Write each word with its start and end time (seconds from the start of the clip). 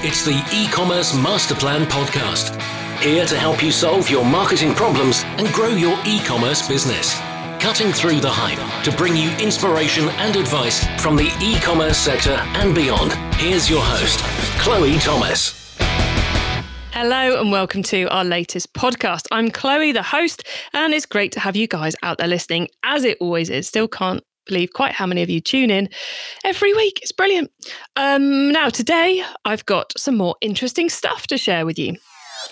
It's 0.00 0.24
the 0.24 0.40
e-commerce 0.54 1.12
master 1.12 1.56
plan 1.56 1.84
podcast. 1.86 2.54
Here 3.00 3.26
to 3.26 3.36
help 3.36 3.64
you 3.64 3.72
solve 3.72 4.08
your 4.08 4.24
marketing 4.24 4.72
problems 4.72 5.24
and 5.24 5.48
grow 5.48 5.70
your 5.70 5.98
e-commerce 6.06 6.68
business. 6.68 7.18
Cutting 7.58 7.90
through 7.90 8.20
the 8.20 8.30
hype 8.30 8.84
to 8.84 8.96
bring 8.96 9.16
you 9.16 9.32
inspiration 9.38 10.08
and 10.10 10.36
advice 10.36 10.86
from 11.02 11.16
the 11.16 11.36
e-commerce 11.42 11.98
sector 11.98 12.40
and 12.54 12.76
beyond. 12.76 13.12
Here's 13.40 13.68
your 13.68 13.82
host, 13.82 14.20
Chloe 14.60 14.98
Thomas. 14.98 15.76
Hello 16.92 17.40
and 17.40 17.50
welcome 17.50 17.82
to 17.84 18.04
our 18.04 18.24
latest 18.24 18.72
podcast. 18.74 19.26
I'm 19.32 19.50
Chloe, 19.50 19.90
the 19.90 20.04
host, 20.04 20.44
and 20.72 20.94
it's 20.94 21.06
great 21.06 21.32
to 21.32 21.40
have 21.40 21.56
you 21.56 21.66
guys 21.66 21.96
out 22.04 22.18
there 22.18 22.28
listening, 22.28 22.68
as 22.84 23.02
it 23.02 23.18
always 23.20 23.50
is. 23.50 23.66
Still 23.66 23.88
can't 23.88 24.22
believe 24.48 24.72
quite 24.72 24.92
how 24.92 25.06
many 25.06 25.22
of 25.22 25.30
you 25.30 25.40
tune 25.40 25.70
in 25.70 25.88
every 26.44 26.74
week. 26.74 26.98
It's 27.02 27.12
brilliant. 27.12 27.52
Um, 27.94 28.50
now, 28.50 28.68
today, 28.70 29.22
I've 29.44 29.64
got 29.66 29.92
some 29.96 30.16
more 30.16 30.34
interesting 30.40 30.88
stuff 30.88 31.28
to 31.28 31.38
share 31.38 31.64
with 31.64 31.78
you. 31.78 31.96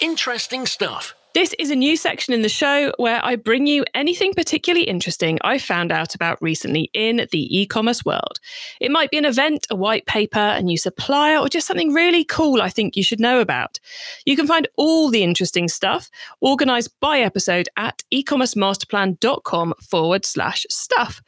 Interesting 0.01 0.67
stuff. 0.67 1.15
This 1.37 1.55
is 1.59 1.71
a 1.71 1.77
new 1.77 1.99
section 1.99 2.33
in 2.33 2.41
the 2.41 2.49
show 2.49 2.95
where 2.97 3.23
I 3.23 3.37
bring 3.37 3.67
you 3.67 3.85
anything 3.93 4.33
particularly 4.33 4.87
interesting 4.87 5.39
I 5.45 5.59
found 5.59 5.93
out 5.93 6.15
about 6.15 6.41
recently 6.41 6.89
in 6.95 7.27
the 7.31 7.59
e 7.59 7.67
commerce 7.67 8.07
world. 8.07 8.41
It 8.81 8.91
might 8.91 9.11
be 9.11 9.19
an 9.19 9.27
event, 9.27 9.67
a 9.69 9.77
white 9.77 10.07
paper, 10.07 10.39
a 10.39 10.63
new 10.63 10.79
supplier, 10.79 11.37
or 11.37 11.51
just 11.51 11.67
something 11.67 11.93
really 11.93 12.25
cool 12.25 12.63
I 12.63 12.71
think 12.71 12.97
you 12.97 13.03
should 13.03 13.21
know 13.21 13.41
about. 13.41 13.79
You 14.25 14.35
can 14.35 14.47
find 14.47 14.67
all 14.79 15.11
the 15.11 15.23
interesting 15.23 15.69
stuff 15.69 16.09
organized 16.41 16.95
by 17.01 17.19
episode 17.19 17.69
at 17.77 18.03
ecommercemasterplan.com 18.11 19.75
forward 19.79 20.25
slash 20.25 20.65
stuff. 20.71 21.21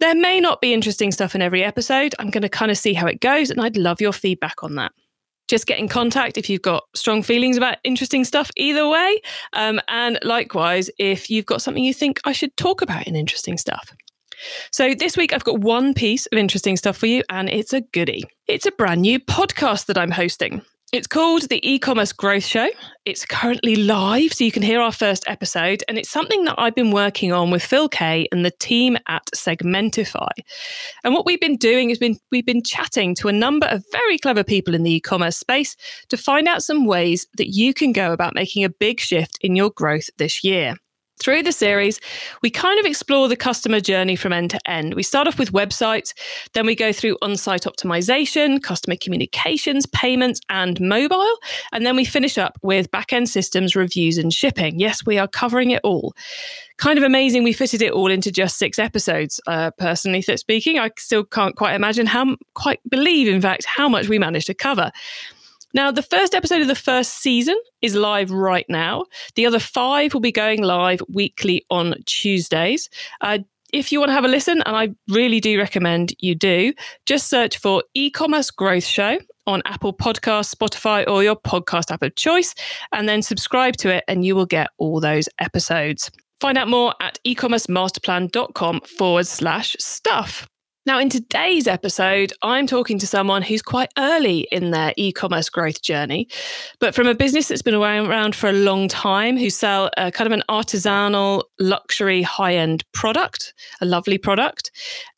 There 0.00 0.14
may 0.14 0.40
not 0.40 0.60
be 0.60 0.72
interesting 0.72 1.12
stuff 1.12 1.34
in 1.34 1.42
every 1.42 1.62
episode. 1.62 2.14
I'm 2.18 2.30
going 2.30 2.42
to 2.42 2.48
kind 2.48 2.70
of 2.70 2.78
see 2.78 2.94
how 2.94 3.06
it 3.06 3.20
goes, 3.20 3.50
and 3.50 3.60
I'd 3.60 3.76
love 3.76 4.00
your 4.00 4.12
feedback 4.12 4.62
on 4.62 4.74
that 4.76 4.92
just 5.50 5.66
get 5.66 5.80
in 5.80 5.88
contact 5.88 6.38
if 6.38 6.48
you've 6.48 6.62
got 6.62 6.84
strong 6.94 7.22
feelings 7.22 7.56
about 7.56 7.76
interesting 7.82 8.24
stuff 8.24 8.50
either 8.56 8.88
way. 8.88 9.20
Um, 9.52 9.80
and 9.88 10.18
likewise, 10.22 10.88
if 10.98 11.28
you've 11.28 11.44
got 11.44 11.60
something 11.60 11.82
you 11.82 11.92
think 11.92 12.20
I 12.24 12.32
should 12.32 12.56
talk 12.56 12.80
about 12.80 13.06
in 13.06 13.16
interesting 13.16 13.58
stuff. 13.58 13.92
So, 14.70 14.94
this 14.94 15.18
week 15.18 15.34
I've 15.34 15.44
got 15.44 15.58
one 15.58 15.92
piece 15.92 16.26
of 16.26 16.38
interesting 16.38 16.76
stuff 16.76 16.96
for 16.96 17.06
you, 17.06 17.22
and 17.28 17.50
it's 17.50 17.74
a 17.74 17.82
goodie. 17.82 18.24
It's 18.46 18.64
a 18.64 18.72
brand 18.72 19.02
new 19.02 19.20
podcast 19.20 19.86
that 19.86 19.98
I'm 19.98 20.12
hosting. 20.12 20.62
It's 20.92 21.06
called 21.06 21.42
the 21.42 21.60
e-commerce 21.62 22.12
growth 22.12 22.44
show. 22.44 22.66
It's 23.04 23.24
currently 23.24 23.76
live, 23.76 24.32
so 24.32 24.42
you 24.42 24.50
can 24.50 24.64
hear 24.64 24.80
our 24.80 24.90
first 24.90 25.22
episode, 25.28 25.84
and 25.86 25.96
it's 25.96 26.10
something 26.10 26.44
that 26.46 26.56
I've 26.58 26.74
been 26.74 26.90
working 26.90 27.32
on 27.32 27.52
with 27.52 27.62
Phil 27.62 27.88
Kay 27.88 28.26
and 28.32 28.44
the 28.44 28.50
team 28.50 28.98
at 29.06 29.24
Segmentify. 29.32 30.30
And 31.04 31.14
what 31.14 31.24
we've 31.24 31.40
been 31.40 31.58
doing 31.58 31.90
is 31.90 31.98
been 31.98 32.18
we've 32.32 32.44
been 32.44 32.64
chatting 32.64 33.14
to 33.16 33.28
a 33.28 33.32
number 33.32 33.68
of 33.68 33.84
very 33.92 34.18
clever 34.18 34.42
people 34.42 34.74
in 34.74 34.82
the 34.82 34.94
e-commerce 34.94 35.36
space 35.36 35.76
to 36.08 36.16
find 36.16 36.48
out 36.48 36.64
some 36.64 36.86
ways 36.86 37.28
that 37.36 37.54
you 37.54 37.72
can 37.72 37.92
go 37.92 38.12
about 38.12 38.34
making 38.34 38.64
a 38.64 38.68
big 38.68 38.98
shift 38.98 39.38
in 39.42 39.54
your 39.54 39.70
growth 39.70 40.10
this 40.18 40.42
year. 40.42 40.74
Through 41.20 41.42
the 41.42 41.52
series, 41.52 42.00
we 42.40 42.48
kind 42.48 42.80
of 42.80 42.86
explore 42.86 43.28
the 43.28 43.36
customer 43.36 43.78
journey 43.78 44.16
from 44.16 44.32
end 44.32 44.50
to 44.52 44.60
end. 44.66 44.94
We 44.94 45.02
start 45.02 45.28
off 45.28 45.38
with 45.38 45.52
websites, 45.52 46.14
then 46.54 46.64
we 46.64 46.74
go 46.74 46.94
through 46.94 47.18
on 47.20 47.36
site 47.36 47.64
optimization, 47.64 48.62
customer 48.62 48.96
communications, 48.96 49.84
payments, 49.84 50.40
and 50.48 50.80
mobile. 50.80 51.36
And 51.72 51.84
then 51.84 51.94
we 51.94 52.06
finish 52.06 52.38
up 52.38 52.56
with 52.62 52.90
back 52.90 53.12
end 53.12 53.28
systems, 53.28 53.76
reviews, 53.76 54.16
and 54.16 54.32
shipping. 54.32 54.80
Yes, 54.80 55.04
we 55.04 55.18
are 55.18 55.28
covering 55.28 55.72
it 55.72 55.82
all. 55.84 56.14
Kind 56.78 56.96
of 56.96 57.04
amazing 57.04 57.42
we 57.42 57.52
fitted 57.52 57.82
it 57.82 57.92
all 57.92 58.10
into 58.10 58.32
just 58.32 58.56
six 58.56 58.78
episodes, 58.78 59.42
uh, 59.46 59.72
personally 59.72 60.22
speaking. 60.22 60.78
I 60.78 60.90
still 60.96 61.24
can't 61.24 61.54
quite 61.54 61.74
imagine 61.74 62.06
how, 62.06 62.36
quite 62.54 62.80
believe, 62.88 63.28
in 63.28 63.42
fact, 63.42 63.66
how 63.66 63.90
much 63.90 64.08
we 64.08 64.18
managed 64.18 64.46
to 64.46 64.54
cover. 64.54 64.90
Now, 65.72 65.90
the 65.90 66.02
first 66.02 66.34
episode 66.34 66.62
of 66.62 66.68
the 66.68 66.74
first 66.74 67.18
season 67.18 67.56
is 67.80 67.94
live 67.94 68.30
right 68.30 68.66
now. 68.68 69.04
The 69.36 69.46
other 69.46 69.60
five 69.60 70.12
will 70.12 70.20
be 70.20 70.32
going 70.32 70.62
live 70.62 71.00
weekly 71.08 71.64
on 71.70 71.94
Tuesdays. 72.06 72.88
Uh, 73.20 73.38
if 73.72 73.92
you 73.92 74.00
want 74.00 74.10
to 74.10 74.14
have 74.14 74.24
a 74.24 74.28
listen, 74.28 74.62
and 74.66 74.76
I 74.76 74.88
really 75.08 75.38
do 75.40 75.56
recommend 75.58 76.12
you 76.18 76.34
do, 76.34 76.72
just 77.06 77.28
search 77.28 77.58
for 77.58 77.84
e 77.94 78.10
commerce 78.10 78.50
growth 78.50 78.84
show 78.84 79.18
on 79.46 79.62
Apple 79.64 79.92
Podcasts, 79.92 80.54
Spotify, 80.54 81.08
or 81.08 81.22
your 81.22 81.36
podcast 81.36 81.92
app 81.92 82.02
of 82.02 82.14
choice, 82.16 82.54
and 82.92 83.08
then 83.08 83.22
subscribe 83.22 83.76
to 83.78 83.94
it, 83.94 84.04
and 84.08 84.24
you 84.24 84.34
will 84.34 84.46
get 84.46 84.70
all 84.78 85.00
those 85.00 85.28
episodes. 85.38 86.10
Find 86.40 86.58
out 86.58 86.68
more 86.68 86.94
at 87.00 87.18
ecommercemasterplan.com 87.26 88.80
forward 88.80 89.26
slash 89.26 89.76
stuff. 89.78 90.48
Now, 90.86 90.98
in 90.98 91.10
today's 91.10 91.66
episode, 91.66 92.32
I'm 92.40 92.66
talking 92.66 92.98
to 93.00 93.06
someone 93.06 93.42
who's 93.42 93.60
quite 93.60 93.90
early 93.98 94.48
in 94.50 94.70
their 94.70 94.94
e 94.96 95.12
commerce 95.12 95.50
growth 95.50 95.82
journey, 95.82 96.26
but 96.78 96.94
from 96.94 97.06
a 97.06 97.14
business 97.14 97.48
that's 97.48 97.60
been 97.60 97.74
around 97.74 98.34
for 98.34 98.48
a 98.48 98.54
long 98.54 98.88
time, 98.88 99.36
who 99.36 99.50
sell 99.50 99.90
a 99.98 100.10
kind 100.10 100.26
of 100.26 100.32
an 100.32 100.42
artisanal, 100.48 101.42
luxury, 101.58 102.22
high 102.22 102.54
end 102.56 102.82
product, 102.92 103.52
a 103.82 103.84
lovely 103.84 104.16
product. 104.16 104.70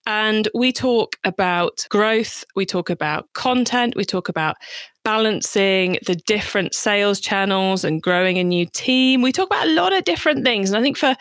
And 0.05 0.49
we 0.53 0.73
talk 0.73 1.15
about 1.23 1.87
growth, 1.91 2.43
we 2.57 2.67
talk 2.67 2.91
about 2.91 3.33
content, 3.35 3.95
we 3.95 4.05
talk 4.05 4.29
about 4.29 4.57
balancing 5.05 5.99
the 6.07 6.15
different 6.15 6.75
sales 6.75 7.21
channels 7.21 7.85
and 7.85 8.03
growing 8.03 8.39
a 8.39 8.45
new 8.45 8.67
team. 8.67 9.23
We 9.23 9.33
talk 9.33 9.47
about 9.47 9.67
a 9.67 9.73
lot 9.75 9.93
of 9.93 10.05
different 10.05 10.45
things. 10.45 10.71
And 10.71 10.79
I 10.79 10.83
think 10.83 10.97
for, 10.97 11.17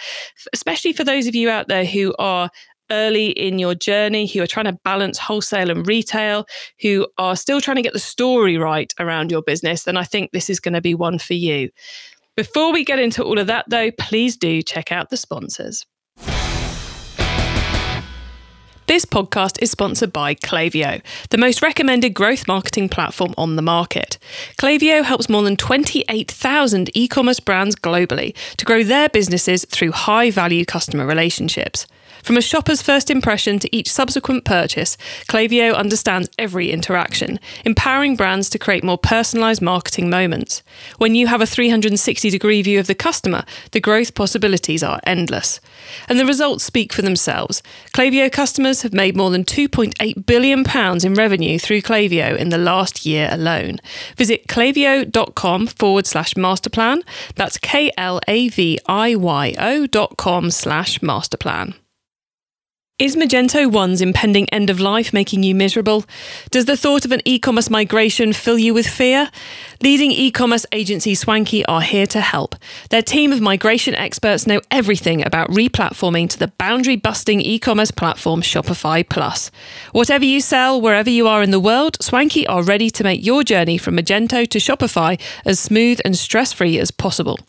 especially 0.54 0.94
for 0.94 1.04
those 1.04 1.28
of 1.28 1.36
you 1.36 1.50
out 1.50 1.68
there 1.68 1.86
who 1.86 2.14
are 2.18 2.50
early 2.92 3.28
in 3.32 3.58
your 3.58 3.74
journey, 3.74 4.28
who 4.28 4.42
are 4.42 4.48
trying 4.48 4.66
to 4.66 4.78
balance 4.84 5.18
wholesale 5.18 5.72
and 5.72 5.88
retail, 5.88 6.46
who 6.82 7.08
are 7.18 7.36
still 7.36 7.62
trying 7.62 7.78
to 7.78 7.82
get 7.82 7.94
the 7.94 8.00
story 8.00 8.58
right 8.58 8.94
around 9.00 9.32
your 9.32 9.42
business, 9.42 9.84
then 9.84 9.98
I 9.98 10.04
think 10.04 10.32
this 10.32 10.50
is 10.50 10.60
going 10.60 10.76
to 10.76 10.82
be 10.82 10.94
one 10.94 11.18
for 11.18 11.34
you. 11.34 11.70
Before 12.38 12.72
we 12.72 12.86
get 12.86 13.00
into 13.00 13.24
all 13.24 13.40
of 13.40 13.48
that, 13.48 13.66
though, 13.68 13.92
please 13.92 14.38
do 14.38 14.62
check 14.62 14.92
out 14.92 15.10
the 15.10 15.18
sponsors. 15.18 15.86
This 18.92 19.06
podcast 19.06 19.62
is 19.62 19.72
sponsored 19.72 20.12
by 20.12 20.36
Klaviyo, 20.36 21.02
the 21.30 21.38
most 21.38 21.62
recommended 21.62 22.14
growth 22.14 22.46
marketing 22.46 22.90
platform 22.90 23.34
on 23.38 23.56
the 23.56 23.62
market. 23.62 24.18
Klaviyo 24.60 25.02
helps 25.02 25.30
more 25.30 25.44
than 25.44 25.56
28,000 25.56 26.90
e 26.94 27.08
commerce 27.08 27.40
brands 27.40 27.76
globally 27.78 28.36
to 28.58 28.66
grow 28.66 28.84
their 28.84 29.08
businesses 29.08 29.66
through 29.70 29.94
high 29.94 30.30
value 30.30 30.66
customer 30.66 31.06
relationships. 31.06 31.88
From 32.24 32.38
a 32.38 32.42
shopper's 32.42 32.82
first 32.82 33.10
impression 33.10 33.60
to 33.60 33.76
each 33.76 33.92
subsequent 33.92 34.46
purchase, 34.46 34.98
Klaviyo 35.28 35.76
understands 35.76 36.30
every 36.38 36.72
interaction, 36.72 37.40
empowering 37.66 38.16
brands 38.16 38.50
to 38.50 38.60
create 38.60 38.84
more 38.84 38.98
personalized 38.98 39.62
marketing 39.62 40.10
moments. 40.10 40.62
When 40.98 41.16
you 41.16 41.28
have 41.28 41.42
a 41.42 41.46
360 41.46 42.30
degree 42.30 42.62
view 42.62 42.80
of 42.80 42.88
the 42.88 42.96
customer, 42.96 43.44
the 43.72 43.80
growth 43.80 44.14
possibilities 44.14 44.84
are 44.84 45.00
endless. 45.04 45.60
And 46.08 46.20
the 46.20 46.26
results 46.26 46.64
speak 46.64 46.94
for 46.94 47.02
themselves. 47.02 47.64
Klaviyo 47.94 48.32
customers 48.32 48.84
have 48.84 48.94
made 48.94 49.16
more 49.16 49.32
than 49.32 49.44
£2.8 49.44 50.26
billion 50.26 50.66
in 51.06 51.14
revenue 51.14 51.60
through 51.60 51.82
Klaviyo 51.82 52.38
in 52.38 52.50
the 52.50 52.58
last 52.58 53.06
year 53.06 53.30
alone. 53.32 53.80
Visit 54.16 54.48
klaviyo.com 54.48 55.68
forward 55.68 56.06
slash 56.06 56.34
masterplan. 56.36 57.02
That's 57.36 57.58
K 57.58 57.92
L 57.98 58.20
A 58.28 58.50
V 58.50 58.80
I 58.86 59.16
Y 59.16 59.56
O 59.58 59.88
dot 59.88 60.18
com 60.18 60.52
slash 60.52 61.00
masterplan. 61.00 61.76
Is 63.02 63.16
Magento 63.16 63.66
1's 63.68 64.00
impending 64.00 64.48
end 64.50 64.70
of 64.70 64.80
life 64.80 65.12
making 65.12 65.42
you 65.42 65.56
miserable? 65.56 66.06
Does 66.52 66.66
the 66.66 66.78
thought 66.78 67.04
of 67.04 67.12
an 67.12 67.24
e 67.26 67.40
commerce 67.40 67.68
migration 67.68 68.32
fill 68.32 68.60
you 68.60 68.76
with 68.76 68.86
fear? 68.86 69.32
Leading 69.82 70.12
e 70.12 70.30
commerce 70.30 70.68
agency 70.72 71.16
Swanky 71.16 71.66
are 71.66 71.82
here 71.82 72.06
to 72.06 72.22
help. 72.22 72.56
Their 72.92 73.02
team 73.02 73.32
of 73.34 73.42
migration 73.42 73.96
experts 73.96 74.46
know 74.46 74.62
everything 74.70 75.26
about 75.26 75.50
replatforming 75.50 76.30
to 76.30 76.38
the 76.38 76.50
boundary 76.60 76.96
busting 76.96 77.42
e 77.42 77.58
commerce 77.58 77.90
platform 77.90 78.44
Shopify 78.44 79.10
Plus. 79.10 79.50
Whatever 79.94 80.26
you 80.26 80.40
sell, 80.40 80.80
wherever 80.80 81.10
you 81.10 81.28
are 81.28 81.42
in 81.42 81.50
the 81.50 81.60
world, 81.60 81.98
Swanky 82.02 82.46
are 82.46 82.62
ready 82.62 82.92
to 82.92 83.04
make 83.04 83.26
your 83.26 83.44
journey 83.44 83.80
from 83.80 83.98
Magento 83.98 84.48
to 84.48 84.60
Shopify 84.60 85.20
as 85.44 85.60
smooth 85.60 86.00
and 86.06 86.16
stress 86.16 86.54
free 86.54 86.78
as 86.78 86.92
possible. 86.92 87.40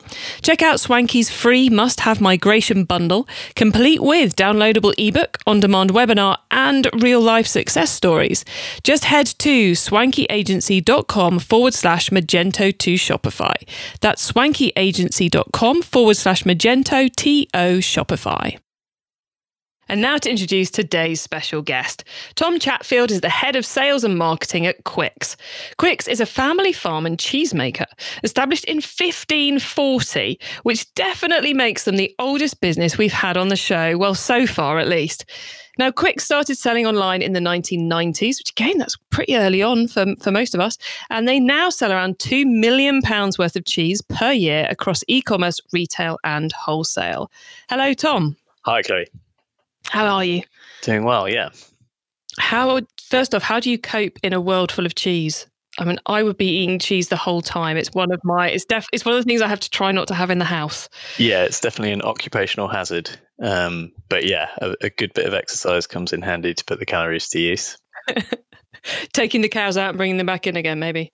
Check 0.41 0.62
out 0.62 0.81
Swanky's 0.81 1.29
free 1.29 1.69
must 1.69 2.00
have 2.00 2.23
migration 2.23 2.85
bundle, 2.85 3.29
complete 3.55 4.03
with 4.03 4.35
downloadable 4.35 4.94
ebook 4.97 5.37
on 5.47 5.61
demand 5.61 5.91
webinar, 5.91 6.37
and 6.50 6.89
real 7.03 7.21
life 7.21 7.47
success 7.47 7.91
stories. 7.91 8.44
Just 8.83 9.05
head 9.05 9.27
to 9.39 9.73
swankyagency.com 9.73 11.39
forward 11.39 11.75
slash 11.75 12.11
Magento 12.11 12.77
to 12.79 12.94
Shopify. 12.94 13.55
That's 14.00 14.33
swankyagency.com 14.33 15.83
forward 15.83 16.17
slash 16.17 16.43
Magento 16.44 17.15
to 17.15 17.47
Shopify. 17.81 18.59
And 19.93 20.00
now 20.00 20.17
to 20.17 20.31
introduce 20.31 20.71
today's 20.71 21.21
special 21.21 21.61
guest. 21.61 22.03
Tom 22.35 22.59
Chatfield 22.59 23.11
is 23.11 23.21
the 23.21 23.29
head 23.29 23.56
of 23.56 23.67
sales 23.67 24.05
and 24.05 24.17
marketing 24.17 24.65
at 24.65 24.85
Quicke's. 24.85 25.37
Quicke's 25.77 26.09
is 26.09 26.19
a 26.19 26.25
family 26.25 26.73
farm 26.73 27.05
and 27.05 27.19
cheesemaker 27.19 27.85
established 28.25 28.65
in 28.65 28.77
1540, 28.77 30.41
which 30.62 30.94
definitely 30.94 31.53
makes 31.53 31.85
them 31.85 31.97
the 31.97 32.15
oldest 32.19 32.62
business 32.62 32.97
we've 32.97 33.12
had 33.12 33.37
on 33.37 33.49
the 33.49 33.55
show, 33.55 33.99
well, 33.99 34.15
so 34.15 34.47
far 34.47 34.79
at 34.79 34.89
least. 34.89 35.27
Now, 35.79 35.91
Quicke's 35.91 36.25
started 36.25 36.56
selling 36.56 36.87
online 36.87 37.21
in 37.21 37.35
the 37.35 37.41
1990s, 37.41 38.38
which 38.38 38.53
again, 38.53 38.79
that's 38.79 38.97
pretty 39.11 39.37
early 39.37 39.62
on 39.62 39.88
for, 39.88 40.06
for 40.23 40.31
most 40.31 40.55
of 40.55 40.61
us. 40.62 40.79
And 41.11 41.29
they 41.29 41.38
now 41.38 41.69
sell 41.69 41.93
around 41.93 42.19
£2 42.19 42.47
million 42.47 43.03
worth 43.38 43.56
of 43.56 43.67
cheese 43.67 44.00
per 44.00 44.33
year 44.33 44.67
across 44.71 45.05
e 45.06 45.21
commerce, 45.21 45.61
retail, 45.71 46.19
and 46.25 46.50
wholesale. 46.53 47.31
Hello, 47.69 47.93
Tom. 47.93 48.38
Hi, 48.62 48.81
Chloe. 48.81 49.06
How 49.88 50.06
are 50.06 50.25
you? 50.25 50.43
Doing 50.82 51.05
well, 51.05 51.29
yeah. 51.29 51.50
How, 52.38 52.81
first 53.08 53.34
off, 53.34 53.43
how 53.43 53.61
do 53.61 53.70
you 53.70 53.79
cope 53.79 54.19
in 54.23 54.32
a 54.32 54.40
world 54.40 54.73
full 54.73 54.87
of 54.87 54.94
cheese? 54.94 55.46
I 55.79 55.84
mean, 55.84 55.99
I 56.05 56.23
would 56.23 56.37
be 56.37 56.49
eating 56.49 56.79
cheese 56.79 57.08
the 57.08 57.17
whole 57.17 57.40
time. 57.40 57.76
It's 57.76 57.90
one 57.94 58.12
of 58.12 58.20
my, 58.25 58.50
it's 58.50 58.67
def, 58.67 58.87
it's 58.93 59.05
one 59.05 59.14
of 59.14 59.20
the 59.23 59.26
things 59.26 59.40
I 59.40 59.49
have 59.49 59.61
to 59.61 59.70
try 59.70 59.90
not 59.93 60.08
to 60.08 60.14
have 60.14 60.31
in 60.31 60.38
the 60.38 60.44
house. 60.44 60.88
Yeah, 61.17 61.44
it's 61.44 61.61
definitely 61.61 61.93
an 61.93 62.02
occupational 62.02 62.69
hazard. 62.69 63.11
Um, 63.43 63.93
but 64.08 64.26
yeah, 64.26 64.50
a, 64.58 64.75
a, 64.82 64.90
good 64.90 65.14
bit 65.14 65.26
of 65.26 65.34
exercise 65.34 65.87
comes 65.87 66.12
in 66.12 66.20
handy 66.20 66.52
to 66.52 66.64
put 66.64 66.78
the 66.78 66.87
calories 66.87 67.28
to 67.31 67.40
use. 67.40 67.78
Taking 69.12 69.40
the 69.40 69.49
cows 69.49 69.78
out 69.78 69.90
and 69.90 69.99
bringing 69.99 70.19
them 70.19 70.26
back 70.26 70.46
in 70.46 70.56
again, 70.56 70.78
maybe. 70.78 71.12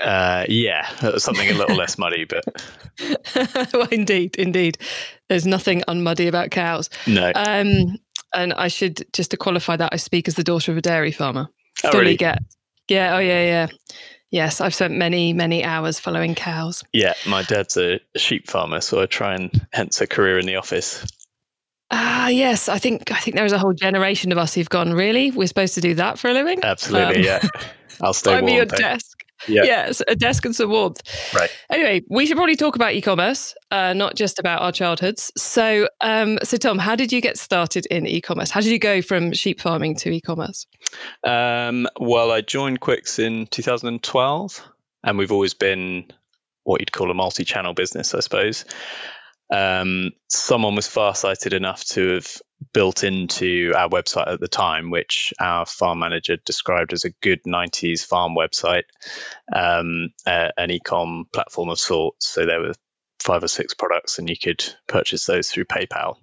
Uh, 0.00 0.44
yeah, 0.48 0.88
something 1.18 1.48
a 1.48 1.54
little 1.54 1.76
less 1.76 1.96
muddy, 1.96 2.24
but. 2.24 2.44
well, 3.72 3.88
indeed, 3.90 4.36
indeed. 4.36 4.78
There's 5.28 5.46
nothing 5.46 5.82
unmuddy 5.86 6.26
about 6.26 6.50
cows. 6.50 6.90
No. 7.06 7.30
Um, 7.34 7.96
and 8.34 8.52
I 8.52 8.68
should 8.68 9.06
just 9.12 9.30
to 9.32 9.36
qualify 9.36 9.76
that, 9.76 9.92
I 9.92 9.96
speak 9.96 10.28
as 10.28 10.34
the 10.34 10.44
daughter 10.44 10.72
of 10.72 10.78
a 10.78 10.82
dairy 10.82 11.12
farmer. 11.12 11.48
Oh, 11.84 11.90
Fully 11.90 12.02
really? 12.02 12.16
get 12.16 12.42
yeah. 12.90 13.14
Oh, 13.14 13.18
yeah, 13.18 13.44
yeah. 13.44 13.66
Yes, 14.30 14.60
I've 14.60 14.74
spent 14.74 14.94
many, 14.94 15.32
many 15.32 15.64
hours 15.64 15.98
following 15.98 16.34
cows. 16.34 16.84
Yeah, 16.92 17.14
my 17.26 17.42
dad's 17.42 17.76
a 17.76 18.00
sheep 18.16 18.48
farmer, 18.48 18.80
so 18.80 19.00
I 19.00 19.06
try 19.06 19.34
and 19.34 19.66
hence 19.72 20.00
a 20.00 20.06
career 20.06 20.38
in 20.38 20.46
the 20.46 20.56
office. 20.56 21.04
Ah, 21.90 22.28
yes. 22.28 22.68
I 22.68 22.78
think 22.78 23.10
I 23.10 23.18
think 23.18 23.36
there 23.36 23.44
is 23.44 23.52
a 23.52 23.58
whole 23.58 23.72
generation 23.72 24.30
of 24.30 24.38
us 24.38 24.54
who've 24.54 24.68
gone. 24.68 24.92
Really, 24.92 25.30
we're 25.30 25.48
supposed 25.48 25.74
to 25.74 25.80
do 25.80 25.94
that 25.94 26.18
for 26.18 26.28
a 26.28 26.34
living. 26.34 26.60
Absolutely, 26.62 27.28
um, 27.28 27.40
yeah. 27.42 27.48
I'll 28.00 28.12
stay 28.12 28.32
Find 28.32 28.46
me 28.46 28.56
your 28.56 28.66
desk. 28.66 29.24
Yeah. 29.48 29.62
Yes, 29.64 30.02
a 30.06 30.14
desk 30.16 30.44
and 30.44 30.54
some 30.54 30.70
warmth. 30.70 31.00
Right. 31.34 31.50
Anyway, 31.70 32.02
we 32.08 32.26
should 32.26 32.36
probably 32.36 32.56
talk 32.56 32.76
about 32.76 32.92
e-commerce, 32.92 33.54
uh, 33.70 33.92
not 33.92 34.14
just 34.16 34.38
about 34.38 34.62
our 34.62 34.72
childhoods. 34.72 35.32
So, 35.36 35.88
um, 36.00 36.38
so 36.42 36.56
Tom, 36.56 36.78
how 36.78 36.96
did 36.96 37.12
you 37.12 37.20
get 37.20 37.38
started 37.38 37.86
in 37.86 38.06
e-commerce? 38.06 38.50
How 38.50 38.60
did 38.60 38.70
you 38.70 38.78
go 38.78 39.02
from 39.02 39.32
sheep 39.32 39.60
farming 39.60 39.96
to 39.96 40.10
e-commerce? 40.10 40.66
Um, 41.24 41.86
well, 41.98 42.30
I 42.30 42.40
joined 42.40 42.80
Quicke's 42.80 43.18
in 43.18 43.46
2012, 43.46 44.68
and 45.04 45.18
we've 45.18 45.32
always 45.32 45.54
been 45.54 46.10
what 46.64 46.80
you'd 46.80 46.92
call 46.92 47.10
a 47.10 47.14
multi-channel 47.14 47.74
business, 47.74 48.14
I 48.14 48.20
suppose. 48.20 48.64
Um, 49.50 50.12
someone 50.28 50.76
was 50.76 50.86
farsighted 50.86 51.52
enough 51.52 51.84
to 51.86 52.14
have 52.14 52.36
built 52.72 53.04
into 53.04 53.72
our 53.76 53.88
website 53.88 54.28
at 54.28 54.40
the 54.40 54.48
time, 54.48 54.90
which 54.90 55.32
our 55.40 55.66
farm 55.66 55.98
manager 56.00 56.36
described 56.44 56.92
as 56.92 57.04
a 57.04 57.10
good 57.10 57.40
90s 57.44 58.06
farm 58.06 58.34
website, 58.36 58.84
um, 59.54 60.10
uh, 60.26 60.48
an 60.56 60.70
ecom 60.70 61.24
platform 61.32 61.70
of 61.70 61.80
sorts. 61.80 62.28
So 62.28 62.46
there 62.46 62.60
were 62.60 62.74
five 63.18 63.42
or 63.42 63.48
six 63.48 63.74
products, 63.74 64.18
and 64.18 64.28
you 64.28 64.36
could 64.36 64.64
purchase 64.86 65.26
those 65.26 65.50
through 65.50 65.64
PayPal. 65.64 66.16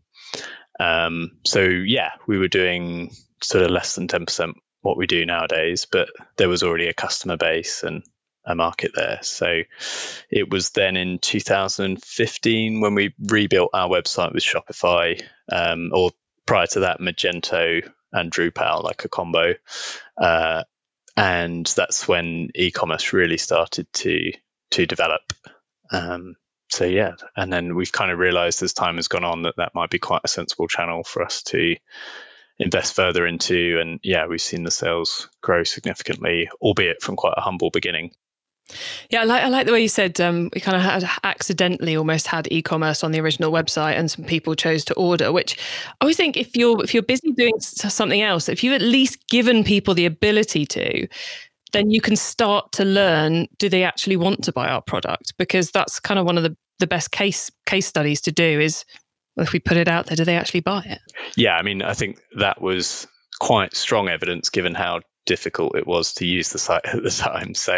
Um, 0.79 1.31
so 1.45 1.61
yeah, 1.61 2.11
we 2.27 2.37
were 2.37 2.47
doing 2.47 3.11
sort 3.41 3.63
of 3.63 3.71
less 3.71 3.95
than 3.95 4.07
10% 4.07 4.53
what 4.81 4.97
we 4.97 5.07
do 5.07 5.25
nowadays, 5.25 5.85
but 5.85 6.09
there 6.37 6.49
was 6.49 6.63
already 6.63 6.87
a 6.87 6.93
customer 6.93 7.37
base 7.37 7.83
and 7.83 8.03
a 8.47 8.55
market 8.55 8.91
there. 8.95 9.19
So 9.21 9.61
it 10.31 10.49
was 10.49 10.71
then 10.71 10.95
in 10.95 11.19
2015 11.19 12.81
when 12.81 12.95
we 12.95 13.13
rebuilt 13.19 13.71
our 13.73 13.89
website 13.89 14.33
with 14.33 14.43
Shopify, 14.43 15.21
um, 15.51 15.91
or 15.93 16.11
prior 16.45 16.67
to 16.67 16.81
that, 16.81 16.99
Magento 16.99 17.87
and 18.13 18.31
Drupal, 18.31 18.83
like 18.83 19.03
a 19.05 19.09
combo. 19.09 19.53
Uh, 20.17 20.63
and 21.15 21.65
that's 21.75 22.07
when 22.07 22.49
e-commerce 22.55 23.11
really 23.11 23.37
started 23.37 23.91
to 23.93 24.31
to 24.71 24.85
develop. 24.85 25.21
Um, 25.91 26.35
so 26.69 26.85
yeah, 26.85 27.13
and 27.35 27.51
then 27.51 27.75
we've 27.75 27.91
kind 27.91 28.11
of 28.11 28.19
realised 28.19 28.61
as 28.61 28.73
time 28.73 28.97
has 28.97 29.07
gone 29.07 29.23
on 29.23 29.43
that 29.43 29.55
that 29.57 29.73
might 29.73 29.89
be 29.89 29.99
quite 29.99 30.21
a 30.23 30.27
sensible 30.27 30.67
channel 30.67 31.03
for 31.03 31.23
us 31.23 31.43
to 31.43 31.75
invest 32.59 32.95
further 32.95 33.25
into. 33.25 33.79
And 33.79 33.99
yeah, 34.03 34.27
we've 34.27 34.41
seen 34.41 34.63
the 34.63 34.71
sales 34.71 35.29
grow 35.41 35.63
significantly, 35.63 36.49
albeit 36.61 37.01
from 37.01 37.15
quite 37.15 37.35
a 37.37 37.41
humble 37.41 37.69
beginning. 37.71 38.11
Yeah, 39.09 39.21
I 39.21 39.23
like 39.23 39.43
I 39.43 39.47
like 39.47 39.65
the 39.65 39.71
way 39.71 39.81
you 39.81 39.87
said 39.87 40.19
um, 40.19 40.49
we 40.53 40.61
kind 40.61 40.75
of 40.75 40.83
had 40.83 41.09
accidentally 41.23 41.95
almost 41.95 42.27
had 42.27 42.47
e-commerce 42.51 43.03
on 43.03 43.11
the 43.11 43.19
original 43.19 43.51
website, 43.51 43.97
and 43.97 44.11
some 44.11 44.25
people 44.25 44.55
chose 44.55 44.83
to 44.85 44.93
order. 44.95 45.31
Which 45.31 45.57
I 45.89 45.95
always 46.01 46.17
think 46.17 46.35
if 46.37 46.55
you're 46.55 46.83
if 46.83 46.93
you're 46.93 47.03
busy 47.03 47.31
doing 47.31 47.59
something 47.59 48.21
else, 48.21 48.49
if 48.49 48.63
you've 48.63 48.73
at 48.73 48.81
least 48.81 49.27
given 49.29 49.63
people 49.63 49.93
the 49.93 50.05
ability 50.05 50.65
to, 50.65 51.07
then 51.71 51.89
you 51.89 52.01
can 52.01 52.15
start 52.15 52.71
to 52.73 52.83
learn: 52.83 53.47
do 53.57 53.69
they 53.69 53.83
actually 53.83 54.17
want 54.17 54.43
to 54.43 54.51
buy 54.51 54.67
our 54.67 54.81
product? 54.81 55.33
Because 55.37 55.71
that's 55.71 55.99
kind 55.99 56.19
of 56.19 56.25
one 56.25 56.37
of 56.37 56.43
the 56.43 56.55
the 56.79 56.87
best 56.87 57.11
case 57.11 57.49
case 57.65 57.87
studies 57.87 58.21
to 58.21 58.31
do 58.31 58.59
is 58.59 58.85
if 59.37 59.53
we 59.53 59.59
put 59.59 59.77
it 59.77 59.87
out 59.87 60.07
there, 60.07 60.15
do 60.15 60.25
they 60.25 60.35
actually 60.35 60.61
buy 60.61 60.81
it? 60.85 60.99
Yeah, 61.35 61.55
I 61.55 61.61
mean, 61.61 61.81
I 61.81 61.93
think 61.93 62.19
that 62.37 62.61
was 62.61 63.07
quite 63.39 63.75
strong 63.75 64.09
evidence 64.09 64.49
given 64.49 64.73
how 64.73 65.01
difficult 65.27 65.75
it 65.75 65.85
was 65.85 66.15
to 66.15 66.25
use 66.25 66.49
the 66.49 66.57
site 66.57 66.81
at 66.85 67.03
the 67.03 67.11
time. 67.11 67.53
So 67.53 67.77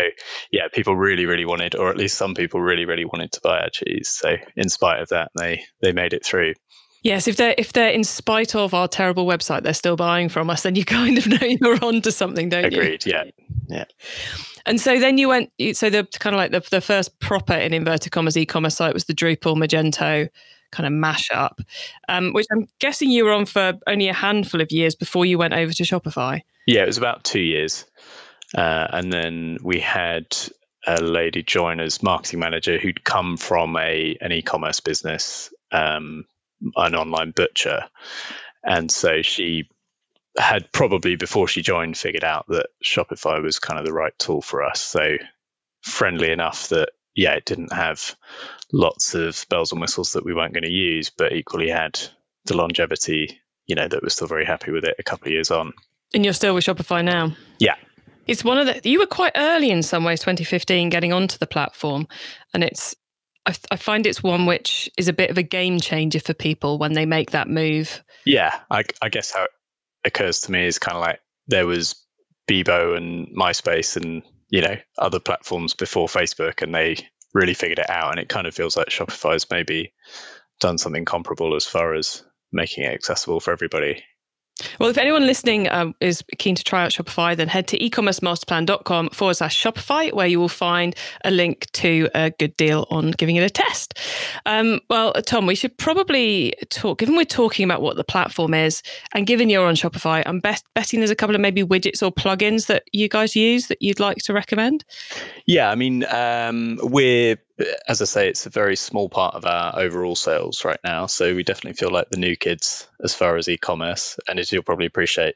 yeah, 0.52 0.70
people 0.72 0.96
really, 0.96 1.26
really 1.26 1.46
wanted, 1.46 1.76
or 1.76 1.90
at 1.90 1.98
least 1.98 2.18
some 2.18 2.34
people 2.34 2.62
really, 2.62 2.86
really 2.86 3.06
wanted 3.06 3.34
to 3.34 3.42
buy 3.44 3.60
our 3.60 3.70
cheese. 3.70 4.08
So 4.08 4.38
in 4.56 4.70
spite 4.70 5.02
of 5.02 5.10
that, 5.10 5.32
they 5.36 5.64
they 5.82 5.92
made 5.92 6.14
it 6.14 6.26
through. 6.26 6.54
Yes, 7.02 7.28
if 7.28 7.38
they're 7.38 7.56
if 7.58 7.74
they're 7.74 7.92
in 7.92 8.04
spite 8.04 8.56
of 8.56 8.74
our 8.74 8.88
terrible 8.88 9.26
website, 9.26 9.64
they're 9.64 9.74
still 9.74 9.96
buying 9.96 10.30
from 10.30 10.50
us, 10.50 10.64
then 10.64 10.76
you 10.76 10.86
kind 11.00 11.18
of 11.18 11.28
know 11.28 11.48
you're 11.48 11.84
onto 11.84 12.12
something, 12.12 12.48
don't 12.50 12.66
Agreed, 12.66 13.06
you? 13.06 13.14
Agreed. 13.14 13.34
Yeah. 13.38 13.48
Yeah. 13.68 13.86
And 14.66 14.80
so 14.80 15.00
then 15.00 15.18
you 15.18 15.28
went. 15.28 15.52
So 15.74 15.90
the 15.90 16.08
kind 16.20 16.36
of 16.36 16.38
like 16.38 16.52
the, 16.52 16.68
the 16.70 16.82
first 16.82 17.20
proper 17.20 17.54
in 17.54 17.74
inverted 17.74 18.12
commas 18.12 18.38
e-commerce 18.38 18.76
site 18.76 18.94
was 18.94 19.06
the 19.06 19.14
Drupal 19.14 19.56
Magento 19.56 20.30
kind 20.72 20.86
of 20.86 20.94
mashup, 20.94 21.60
um, 22.08 22.34
which 22.34 22.46
I'm 22.52 22.68
guessing 22.80 23.10
you 23.10 23.26
were 23.26 23.34
on 23.34 23.46
for 23.46 23.74
only 23.88 24.08
a 24.08 24.14
handful 24.14 24.62
of 24.62 24.72
years 24.72 24.96
before 24.96 25.26
you 25.26 25.38
went 25.38 25.54
over 25.54 25.74
to 25.74 25.84
Shopify. 25.84 26.42
Yeah, 26.70 26.84
it 26.84 26.88
was 26.88 27.00
about 27.00 27.24
two 27.24 27.42
years, 27.42 27.86
uh, 28.56 28.88
and 28.92 29.12
then 29.12 29.58
we 29.64 29.80
had 29.80 30.28
a 30.86 31.02
lady 31.02 31.42
join 31.42 31.80
as 31.80 32.04
marketing 32.04 32.40
manager 32.40 32.78
who'd 32.78 33.04
come 33.04 33.38
from 33.38 33.76
a 33.76 34.16
an 34.22 34.32
e-commerce 34.32 34.80
business, 34.80 35.52
um, 35.72 36.26
an 36.76 36.94
online 36.94 37.32
butcher, 37.32 37.86
and 38.64 38.92
so 38.92 39.24
she 39.24 39.68
had 40.38 40.72
probably 40.72 41.16
before 41.16 41.48
she 41.48 41.64
joined 41.64 41.98
figured 41.98 42.24
out 42.24 42.46
that 42.50 42.68
Shopify 42.86 43.42
was 43.42 43.58
kind 43.58 43.80
of 43.80 43.86
the 43.88 43.94
right 43.94 44.14
tool 44.20 44.44
for 44.44 44.64
us. 44.64 44.80
So 44.80 45.18
friendly 45.82 46.32
enough 46.32 46.70
that 46.70 46.90
yeah, 47.16 47.34
it 47.34 47.46
didn't 47.46 47.74
have 47.74 48.16
lots 48.72 49.16
of 49.16 49.44
bells 49.50 49.72
and 49.72 49.82
whistles 49.82 50.14
that 50.14 50.24
we 50.24 50.36
weren't 50.36 50.54
going 50.54 50.66
to 50.66 50.72
use, 50.72 51.10
but 51.10 51.34
equally 51.34 51.70
had 51.70 52.00
the 52.46 52.56
longevity, 52.56 53.42
you 53.66 53.76
know, 53.76 53.88
that 53.88 54.04
we're 54.04 54.10
still 54.10 54.28
very 54.28 54.46
happy 54.46 54.72
with 54.72 54.86
it 54.86 54.98
a 55.00 55.04
couple 55.04 55.30
of 55.30 55.34
years 55.34 55.52
on. 55.52 55.74
And 56.14 56.24
you're 56.24 56.34
still 56.34 56.56
with 56.56 56.66
Shopify 56.66 57.04
now? 57.04 57.36
Yeah. 57.60 57.76
It's 58.28 58.44
one 58.44 58.58
of 58.58 58.68
the, 58.68 58.90
you 58.90 59.00
were 59.00 59.06
quite 59.06 59.34
early 59.36 59.72
in 59.72 59.84
some 59.84 60.04
ways, 60.04 60.20
2015, 60.20 60.90
getting 60.90 61.14
onto 61.14 61.38
the 61.38 61.48
platform. 61.48 62.08
And 62.54 62.64
it's, 62.64 62.96
I, 63.46 63.56
I 63.72 63.76
find 63.76 64.06
it's 64.06 64.22
one 64.22 64.46
which 64.46 64.90
is 64.98 65.08
a 65.08 65.14
bit 65.14 65.30
of 65.30 65.38
a 65.38 65.44
game 65.44 65.80
changer 65.80 66.20
for 66.20 66.34
people 66.34 66.78
when 66.78 66.94
they 66.94 67.06
make 67.06 67.32
that 67.32 67.48
move. 67.48 68.04
Yeah. 68.26 68.60
I, 68.70 68.84
I 69.02 69.10
guess 69.10 69.32
how 69.32 69.44
it 69.44 69.52
occurs 70.06 70.42
to 70.42 70.52
me 70.52 70.66
is 70.66 70.80
kind 70.80 70.96
of 70.96 71.02
like 71.02 71.20
there 71.48 71.66
was 71.66 71.96
Bebo 72.48 72.96
and 72.96 73.36
MySpace 73.36 73.98
and, 73.98 74.24
you 74.50 74.62
know, 74.62 74.76
other 74.98 75.20
platforms 75.20 75.74
before 75.74 76.08
Facebook 76.08 76.62
and 76.62 76.74
they 76.74 76.98
really 77.34 77.54
figured 77.54 77.80
it 77.80 77.90
out. 77.90 78.12
And 78.12 78.20
it 78.20 78.30
kind 78.30 78.48
of 78.48 78.54
feels 78.54 78.78
like 78.78 78.90
Shopify's 78.90 79.50
maybe 79.50 79.94
done 80.60 80.78
something 80.78 81.06
comparable 81.06 81.56
as 81.56 81.66
far 81.66 81.94
as 81.96 82.24
making 82.52 82.84
it 82.84 82.94
accessible 82.94 83.40
for 83.40 83.52
everybody. 83.52 84.04
Well, 84.80 84.90
if 84.90 84.98
anyone 84.98 85.26
listening 85.26 85.70
um, 85.70 85.96
is 86.00 86.24
keen 86.38 86.56
to 86.56 86.64
try 86.64 86.84
out 86.86 86.92
Shopify, 86.92 87.36
then 87.36 87.48
head 87.48 87.68
to 87.68 87.78
ecommercemasterplan.com 87.80 89.10
forward 89.10 89.34
slash 89.36 89.62
Shopify, 89.62 90.14
where 90.14 90.28
you 90.28 90.40
will 90.40 90.50
find 90.50 90.96
a 91.24 91.32
link 91.32 91.70
to 91.74 92.10
a 92.16 92.32
good 92.32 92.56
deal 92.58 92.88
on 92.90 93.12
giving 93.12 93.36
it 93.36 93.44
a 93.44 93.50
test. 93.50 94.00
Um, 94.46 94.80
well, 94.90 95.14
Tom, 95.14 95.46
we 95.46 95.56
should 95.56 95.78
probably 95.78 96.54
talk, 96.70 97.00
given 97.00 97.16
we're 97.16 97.26
talking 97.26 97.64
about 97.64 97.82
what 97.82 97.96
the 97.96 98.04
platform 98.04 98.54
is, 98.54 98.82
and 99.14 99.28
given 99.28 99.50
you're 99.50 99.68
on 99.68 99.76
Shopify, 99.76 100.24
I'm 100.26 100.40
bet- 100.40 100.64
betting 100.76 101.00
there's 101.00 101.10
a 101.10 101.16
couple 101.16 101.36
of 101.36 101.42
maybe 101.42 101.64
widgets 101.64 102.02
or 102.02 102.12
plugins 102.12 102.68
that 102.68 102.84
you 102.92 103.08
guys 103.08 103.36
use 103.36 103.68
that 103.68 103.82
you'd 103.82 104.00
like 104.00 104.18
to 104.18 104.34
recommend. 104.34 104.86
Yeah, 105.46 105.70
I 105.70 105.76
mean, 105.76 106.06
um, 106.06 106.80
we're 106.84 107.38
as 107.88 108.02
I 108.02 108.06
say, 108.06 108.30
it's 108.30 108.46
a 108.46 108.50
very 108.50 108.76
small 108.76 109.10
part 109.10 109.36
of 109.36 109.46
our 109.46 109.80
overall 109.80 110.16
sales 110.16 110.66
right 110.66 110.80
now. 110.84 111.06
So 111.08 111.36
we 111.36 111.44
definitely 111.44 111.78
feel 111.78 111.92
like 111.92 112.10
the 112.10 112.20
new 112.20 112.36
kids 112.36 112.88
as 113.04 113.14
far 113.14 113.38
as 113.38 113.48
e-commerce. 113.50 114.20
And 114.28 114.40
as 114.40 114.52
you'll 114.52 114.64
probably 114.64 114.86
appreciate, 114.86 115.36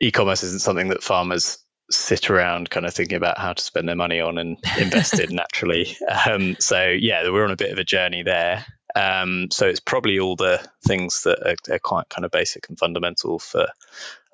e-commerce 0.00 0.42
isn't 0.42 0.62
something 0.62 0.88
that 0.88 1.02
farmers 1.02 1.58
sit 1.90 2.30
around 2.30 2.70
kind 2.70 2.86
of 2.86 2.94
thinking 2.94 3.16
about 3.16 3.38
how 3.38 3.52
to 3.52 3.62
spend 3.62 3.88
their 3.88 3.96
money 3.96 4.20
on 4.20 4.38
and 4.38 4.56
invest 4.78 5.18
in 5.18 5.28
naturally. 5.34 5.96
Um, 6.26 6.56
so 6.58 6.88
yeah, 6.88 7.28
we're 7.28 7.44
on 7.44 7.50
a 7.50 7.56
bit 7.56 7.72
of 7.72 7.78
a 7.78 7.84
journey 7.84 8.22
there. 8.22 8.64
Um, 8.94 9.48
so 9.50 9.66
it's 9.66 9.80
probably 9.80 10.18
all 10.18 10.36
the 10.36 10.66
things 10.86 11.22
that 11.22 11.38
are, 11.46 11.74
are, 11.74 11.78
quite 11.78 12.08
kind 12.08 12.24
of 12.24 12.30
basic 12.30 12.68
and 12.68 12.78
fundamental 12.78 13.38
for 13.38 13.66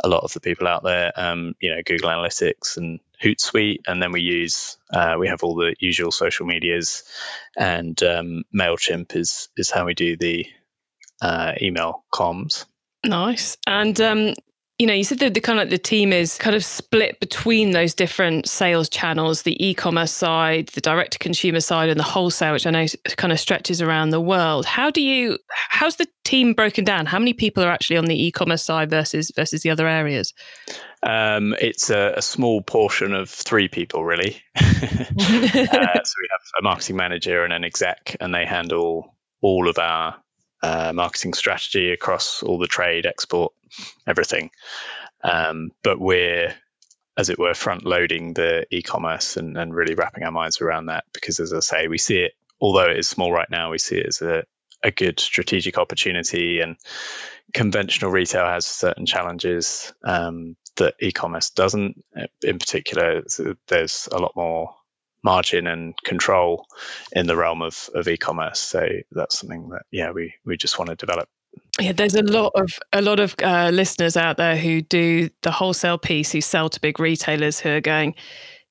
a 0.02 0.08
lot 0.08 0.24
of 0.24 0.32
the 0.32 0.40
people 0.40 0.66
out 0.66 0.82
there. 0.82 1.12
Um, 1.14 1.54
you 1.60 1.70
know, 1.70 1.82
Google 1.84 2.10
Analytics 2.10 2.76
and 2.76 3.00
Hootsuite, 3.22 3.82
and 3.86 4.02
then 4.02 4.12
we 4.12 4.20
use 4.20 4.76
uh, 4.92 5.16
we 5.18 5.28
have 5.28 5.42
all 5.42 5.54
the 5.54 5.74
usual 5.78 6.10
social 6.10 6.46
medias, 6.46 7.04
and 7.56 8.00
um, 8.02 8.44
Mailchimp 8.54 9.14
is 9.14 9.48
is 9.56 9.70
how 9.70 9.84
we 9.84 9.94
do 9.94 10.16
the 10.16 10.46
uh, 11.20 11.52
email 11.60 12.04
comms. 12.12 12.64
Nice. 13.04 13.56
And 13.66 14.00
um, 14.00 14.34
you 14.78 14.86
know, 14.86 14.94
you 14.94 15.02
said 15.02 15.18
that 15.18 15.34
the 15.34 15.40
kind 15.40 15.58
of 15.58 15.70
the 15.70 15.78
team 15.78 16.12
is 16.12 16.38
kind 16.38 16.54
of 16.54 16.64
split 16.64 17.18
between 17.18 17.72
those 17.72 17.94
different 17.94 18.48
sales 18.48 18.88
channels, 18.88 19.42
the 19.42 19.64
e-commerce 19.64 20.12
side, 20.12 20.68
the 20.68 20.80
direct 20.80 21.14
to 21.14 21.18
consumer 21.18 21.60
side 21.60 21.88
and 21.88 21.98
the 21.98 22.04
wholesale, 22.04 22.52
which 22.52 22.66
I 22.66 22.70
know 22.70 22.86
kind 23.16 23.32
of 23.32 23.40
stretches 23.40 23.82
around 23.82 24.10
the 24.10 24.20
world. 24.20 24.66
How 24.66 24.90
do 24.90 25.02
you 25.02 25.38
how's 25.50 25.96
the 25.96 26.06
team 26.24 26.54
broken 26.54 26.84
down? 26.84 27.06
How 27.06 27.18
many 27.18 27.32
people 27.32 27.64
are 27.64 27.70
actually 27.70 27.96
on 27.96 28.04
the 28.04 28.26
e-commerce 28.26 28.64
side 28.64 28.88
versus 28.88 29.32
versus 29.34 29.62
the 29.62 29.70
other 29.70 29.88
areas? 29.88 30.32
Um, 31.02 31.56
it's 31.60 31.90
a, 31.90 32.14
a, 32.16 32.22
small 32.22 32.60
portion 32.60 33.14
of 33.14 33.30
three 33.30 33.68
people, 33.68 34.04
really. 34.04 34.36
uh, 34.56 34.64
so 34.64 35.14
we 35.14 36.28
have 36.28 36.44
a 36.58 36.62
marketing 36.62 36.96
manager 36.96 37.44
and 37.44 37.52
an 37.52 37.62
exec, 37.62 38.16
and 38.20 38.34
they 38.34 38.44
handle 38.44 39.14
all 39.40 39.68
of 39.68 39.78
our 39.78 40.16
uh, 40.62 40.92
marketing 40.92 41.34
strategy 41.34 41.92
across 41.92 42.42
all 42.42 42.58
the 42.58 42.66
trade, 42.66 43.06
export, 43.06 43.52
everything. 44.06 44.50
Um, 45.22 45.70
but 45.82 45.98
we're, 45.98 46.54
as 47.16 47.28
it 47.28 47.38
were, 47.38 47.54
front 47.54 47.84
loading 47.84 48.34
the 48.34 48.66
e 48.70 48.82
commerce 48.82 49.36
and, 49.36 49.56
and 49.56 49.74
really 49.74 49.94
wrapping 49.94 50.24
our 50.24 50.32
minds 50.32 50.60
around 50.60 50.86
that 50.86 51.04
because, 51.12 51.40
as 51.40 51.52
I 51.52 51.60
say, 51.60 51.88
we 51.88 51.98
see 51.98 52.18
it, 52.18 52.32
although 52.60 52.90
it 52.90 52.98
is 52.98 53.08
small 53.08 53.32
right 53.32 53.50
now, 53.50 53.70
we 53.70 53.78
see 53.78 53.96
it 53.98 54.06
as 54.06 54.22
a, 54.22 54.44
a 54.82 54.90
good 54.90 55.20
strategic 55.20 55.78
opportunity. 55.78 56.60
And 56.60 56.76
conventional 57.52 58.10
retail 58.10 58.46
has 58.46 58.66
certain 58.66 59.06
challenges 59.06 59.92
um, 60.04 60.56
that 60.76 60.94
e 61.00 61.12
commerce 61.12 61.50
doesn't. 61.50 62.04
In 62.42 62.58
particular, 62.58 63.22
there's 63.66 64.08
a 64.10 64.18
lot 64.18 64.32
more 64.36 64.74
margin 65.22 65.66
and 65.66 65.94
control 66.04 66.66
in 67.12 67.26
the 67.26 67.36
realm 67.36 67.62
of, 67.62 67.90
of 67.94 68.08
e-commerce. 68.08 68.60
So 68.60 68.86
that's 69.10 69.38
something 69.38 69.70
that 69.70 69.82
yeah 69.90 70.12
we 70.12 70.34
we 70.44 70.56
just 70.56 70.78
want 70.78 70.90
to 70.90 70.96
develop. 70.96 71.28
Yeah, 71.80 71.92
there's 71.92 72.14
a 72.14 72.22
lot 72.22 72.52
of 72.54 72.70
a 72.92 73.02
lot 73.02 73.20
of 73.20 73.34
uh, 73.42 73.70
listeners 73.72 74.16
out 74.16 74.36
there 74.36 74.56
who 74.56 74.82
do 74.82 75.30
the 75.42 75.50
wholesale 75.50 75.98
piece, 75.98 76.32
who 76.32 76.40
sell 76.40 76.68
to 76.68 76.80
big 76.80 77.00
retailers, 77.00 77.60
who 77.60 77.70
are 77.70 77.80
going, 77.80 78.14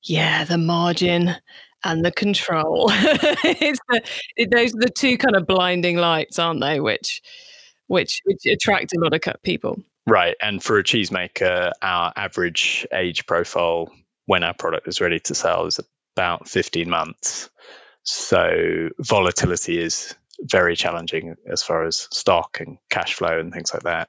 yeah, 0.02 0.44
the 0.44 0.58
margin 0.58 1.34
and 1.84 2.04
the 2.04 2.12
control. 2.12 2.90
it's 2.92 3.80
the, 3.88 4.02
it, 4.36 4.50
those 4.50 4.74
are 4.74 4.80
the 4.80 4.90
two 4.90 5.16
kind 5.16 5.36
of 5.36 5.46
blinding 5.46 5.96
lights, 5.96 6.38
aren't 6.38 6.60
they? 6.60 6.80
Which 6.80 7.22
which 7.86 8.20
which 8.24 8.46
attract 8.46 8.92
a 8.94 9.00
lot 9.00 9.14
of 9.14 9.42
people. 9.42 9.82
Right, 10.06 10.36
and 10.40 10.62
for 10.62 10.78
a 10.78 10.84
cheesemaker, 10.84 11.72
our 11.82 12.12
average 12.16 12.86
age 12.92 13.26
profile 13.26 13.90
when 14.26 14.42
our 14.42 14.54
product 14.54 14.88
is 14.88 15.00
ready 15.00 15.20
to 15.20 15.34
sell 15.34 15.66
is 15.66 15.80
about 16.18 16.48
15 16.48 16.90
months. 16.90 17.48
So 18.02 18.88
volatility 18.98 19.80
is 19.80 20.16
very 20.40 20.74
challenging 20.74 21.36
as 21.50 21.62
far 21.62 21.84
as 21.84 22.08
stock 22.10 22.58
and 22.60 22.78
cash 22.90 23.14
flow 23.14 23.38
and 23.38 23.52
things 23.52 23.72
like 23.72 23.84
that. 23.84 24.08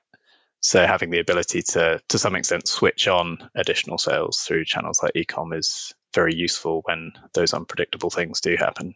So 0.62 0.86
having 0.86 1.12
the 1.12 1.20
ability 1.20 1.62
to, 1.74 2.02
to 2.10 2.18
some 2.18 2.36
extent, 2.36 2.68
switch 2.68 3.08
on 3.08 3.38
additional 3.56 3.98
sales 3.98 4.40
through 4.40 4.66
channels 4.66 5.02
like 5.02 5.14
ecom 5.14 5.56
is 5.56 5.94
very 6.14 6.36
useful 6.36 6.82
when 6.86 7.12
those 7.34 7.54
unpredictable 7.54 8.10
things 8.10 8.42
do 8.42 8.56
happen. 8.58 8.96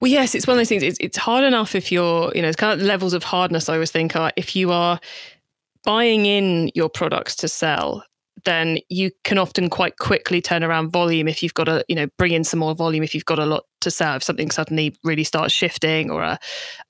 Well, 0.00 0.10
yes, 0.10 0.34
it's 0.34 0.46
one 0.46 0.54
of 0.54 0.60
those 0.60 0.68
things. 0.68 0.82
It's, 0.82 0.98
it's 0.98 1.16
hard 1.18 1.44
enough 1.44 1.74
if 1.74 1.92
you're, 1.92 2.32
you 2.34 2.42
know, 2.42 2.48
it's 2.48 2.56
kind 2.56 2.80
of 2.80 2.86
levels 2.86 3.12
of 3.12 3.22
hardness. 3.22 3.68
I 3.68 3.74
always 3.74 3.92
think 3.92 4.16
are 4.16 4.32
if 4.36 4.56
you 4.56 4.72
are 4.72 4.98
buying 5.84 6.26
in 6.26 6.70
your 6.74 6.88
products 6.88 7.36
to 7.36 7.48
sell 7.48 8.02
then 8.46 8.78
you 8.88 9.10
can 9.24 9.36
often 9.36 9.68
quite 9.68 9.98
quickly 9.98 10.40
turn 10.40 10.64
around 10.64 10.90
volume 10.90 11.28
if 11.28 11.42
you've 11.42 11.52
got 11.52 11.64
to, 11.64 11.84
you 11.88 11.96
know, 11.96 12.06
bring 12.16 12.32
in 12.32 12.44
some 12.44 12.60
more 12.60 12.74
volume 12.74 13.02
if 13.02 13.14
you've 13.14 13.24
got 13.24 13.40
a 13.40 13.44
lot 13.44 13.64
to 13.80 13.90
sell. 13.90 14.16
If 14.16 14.22
something 14.22 14.50
suddenly 14.50 14.96
really 15.04 15.24
starts 15.24 15.52
shifting 15.52 16.10
or 16.10 16.22
a, 16.22 16.38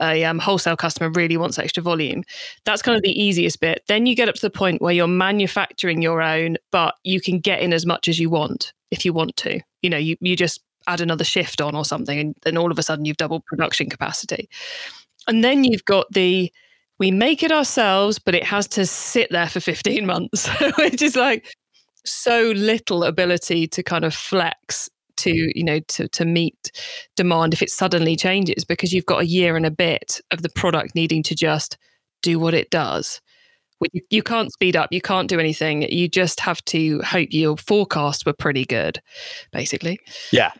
a 0.01 0.23
um, 0.25 0.39
wholesale 0.39 0.77
customer 0.77 1.11
really 1.11 1.37
wants 1.37 1.59
extra 1.59 1.83
volume, 1.83 2.23
that's 2.65 2.83
kind 2.83 2.97
of 2.97 3.03
the 3.03 3.21
easiest 3.21 3.59
bit. 3.61 3.83
Then 3.89 4.07
you 4.07 4.15
get 4.15 4.29
up 4.29 4.37
to 4.37 4.41
the 4.43 4.51
point 4.51 4.83
where 4.83 4.93
you're 4.93 5.09
manufacturing 5.09 6.03
your 6.03 6.23
own, 6.23 6.59
but 6.71 6.95
you 7.03 7.21
can 7.21 7.41
get 7.41 7.61
in 7.61 7.73
as 7.73 7.87
much 7.87 8.07
as 8.07 8.21
you 8.21 8.31
want 8.31 8.73
if 8.91 9.05
you 9.05 9.13
want 9.13 9.37
to. 9.39 9.59
You 9.83 9.91
know, 9.91 9.97
you, 9.97 10.17
you 10.21 10.37
just 10.37 10.61
add 10.87 11.01
another 11.01 11.25
shift 11.25 11.61
on 11.61 11.75
or 11.75 11.85
something, 11.85 12.19
and 12.19 12.37
then 12.43 12.57
all 12.57 12.71
of 12.71 12.79
a 12.79 12.83
sudden 12.83 13.07
you've 13.07 13.17
doubled 13.17 13.45
production 13.47 13.89
capacity. 13.89 14.49
And 15.27 15.43
then 15.43 15.65
you've 15.65 15.85
got 15.87 16.07
the 16.13 16.53
we 16.99 17.11
make 17.11 17.43
it 17.43 17.53
ourselves, 17.53 18.19
but 18.19 18.35
it 18.35 18.45
has 18.45 18.67
to 18.69 18.87
sit 18.87 19.31
there 19.31 19.49
for 19.49 19.61
15 19.61 20.07
months, 20.07 20.49
which 20.79 21.03
is 21.03 21.17
like 21.17 21.47
so 22.05 22.53
little 22.55 23.05
ability 23.05 23.67
to 23.67 23.83
kind 23.83 24.05
of 24.05 24.15
flex 24.15 24.88
to 25.17 25.33
you 25.33 25.65
know 25.65 25.81
to 25.88 26.09
to 26.09 26.25
meet 26.25 26.71
demand 27.17 27.55
if 27.55 27.62
it 27.62 27.71
suddenly 27.71 28.17
changes 28.17 28.65
because 28.65 28.93
you've 28.93 29.07
got 29.07 29.23
a 29.23 29.26
year 29.26 29.57
and 29.57 29.67
a 29.67 29.71
bit 29.71 30.21
of 30.31 30.43
the 30.43 30.50
product 30.50 30.95
needing 30.95 31.23
to 31.23 31.35
just 31.35 31.79
do 32.23 32.38
what 32.38 32.55
it 32.55 32.71
does. 32.71 33.21
You 34.11 34.23
can't 34.23 34.53
speed 34.53 34.76
up 34.76 34.88
you 34.91 35.00
can't 35.00 35.29
do 35.29 35.38
anything 35.38 35.83
you 35.83 36.09
just 36.09 36.41
have 36.41 36.65
to 36.67 37.00
hope 37.03 37.29
your 37.31 37.57
forecasts 37.57 38.25
were 38.25 38.33
pretty 38.33 38.65
good 38.65 39.00
basically. 39.53 39.99
Yeah. 40.33 40.53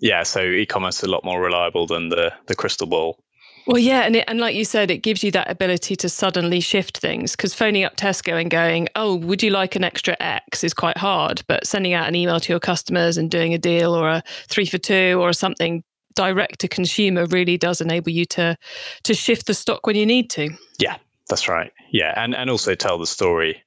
Yeah 0.00 0.24
so 0.24 0.40
e-commerce 0.42 0.98
is 0.98 1.04
a 1.04 1.10
lot 1.10 1.24
more 1.24 1.40
reliable 1.40 1.86
than 1.86 2.08
the 2.08 2.32
the 2.46 2.54
crystal 2.56 2.88
ball 2.88 3.18
well, 3.66 3.78
yeah, 3.78 4.00
and 4.00 4.16
it, 4.16 4.24
and 4.28 4.38
like 4.38 4.54
you 4.54 4.64
said, 4.64 4.90
it 4.90 4.98
gives 4.98 5.24
you 5.24 5.30
that 5.32 5.50
ability 5.50 5.96
to 5.96 6.08
suddenly 6.08 6.60
shift 6.60 6.98
things. 6.98 7.32
Because 7.32 7.54
phoning 7.54 7.84
up 7.84 7.96
Tesco 7.96 8.40
and 8.40 8.50
going, 8.50 8.88
"Oh, 8.94 9.16
would 9.16 9.42
you 9.42 9.50
like 9.50 9.76
an 9.76 9.84
extra 9.84 10.16
X?" 10.20 10.64
is 10.64 10.74
quite 10.74 10.98
hard, 10.98 11.42
but 11.46 11.66
sending 11.66 11.92
out 11.92 12.08
an 12.08 12.14
email 12.14 12.40
to 12.40 12.52
your 12.52 12.60
customers 12.60 13.16
and 13.16 13.30
doing 13.30 13.54
a 13.54 13.58
deal 13.58 13.94
or 13.94 14.08
a 14.08 14.22
three 14.48 14.66
for 14.66 14.78
two 14.78 15.18
or 15.20 15.32
something 15.32 15.82
direct 16.14 16.60
to 16.60 16.68
consumer 16.68 17.26
really 17.26 17.56
does 17.56 17.80
enable 17.80 18.10
you 18.10 18.24
to 18.24 18.56
to 19.02 19.14
shift 19.14 19.46
the 19.46 19.54
stock 19.54 19.86
when 19.86 19.96
you 19.96 20.06
need 20.06 20.30
to. 20.30 20.50
Yeah, 20.78 20.96
that's 21.28 21.48
right. 21.48 21.72
Yeah, 21.90 22.12
and 22.16 22.34
and 22.34 22.50
also 22.50 22.74
tell 22.74 22.98
the 22.98 23.06
story. 23.06 23.62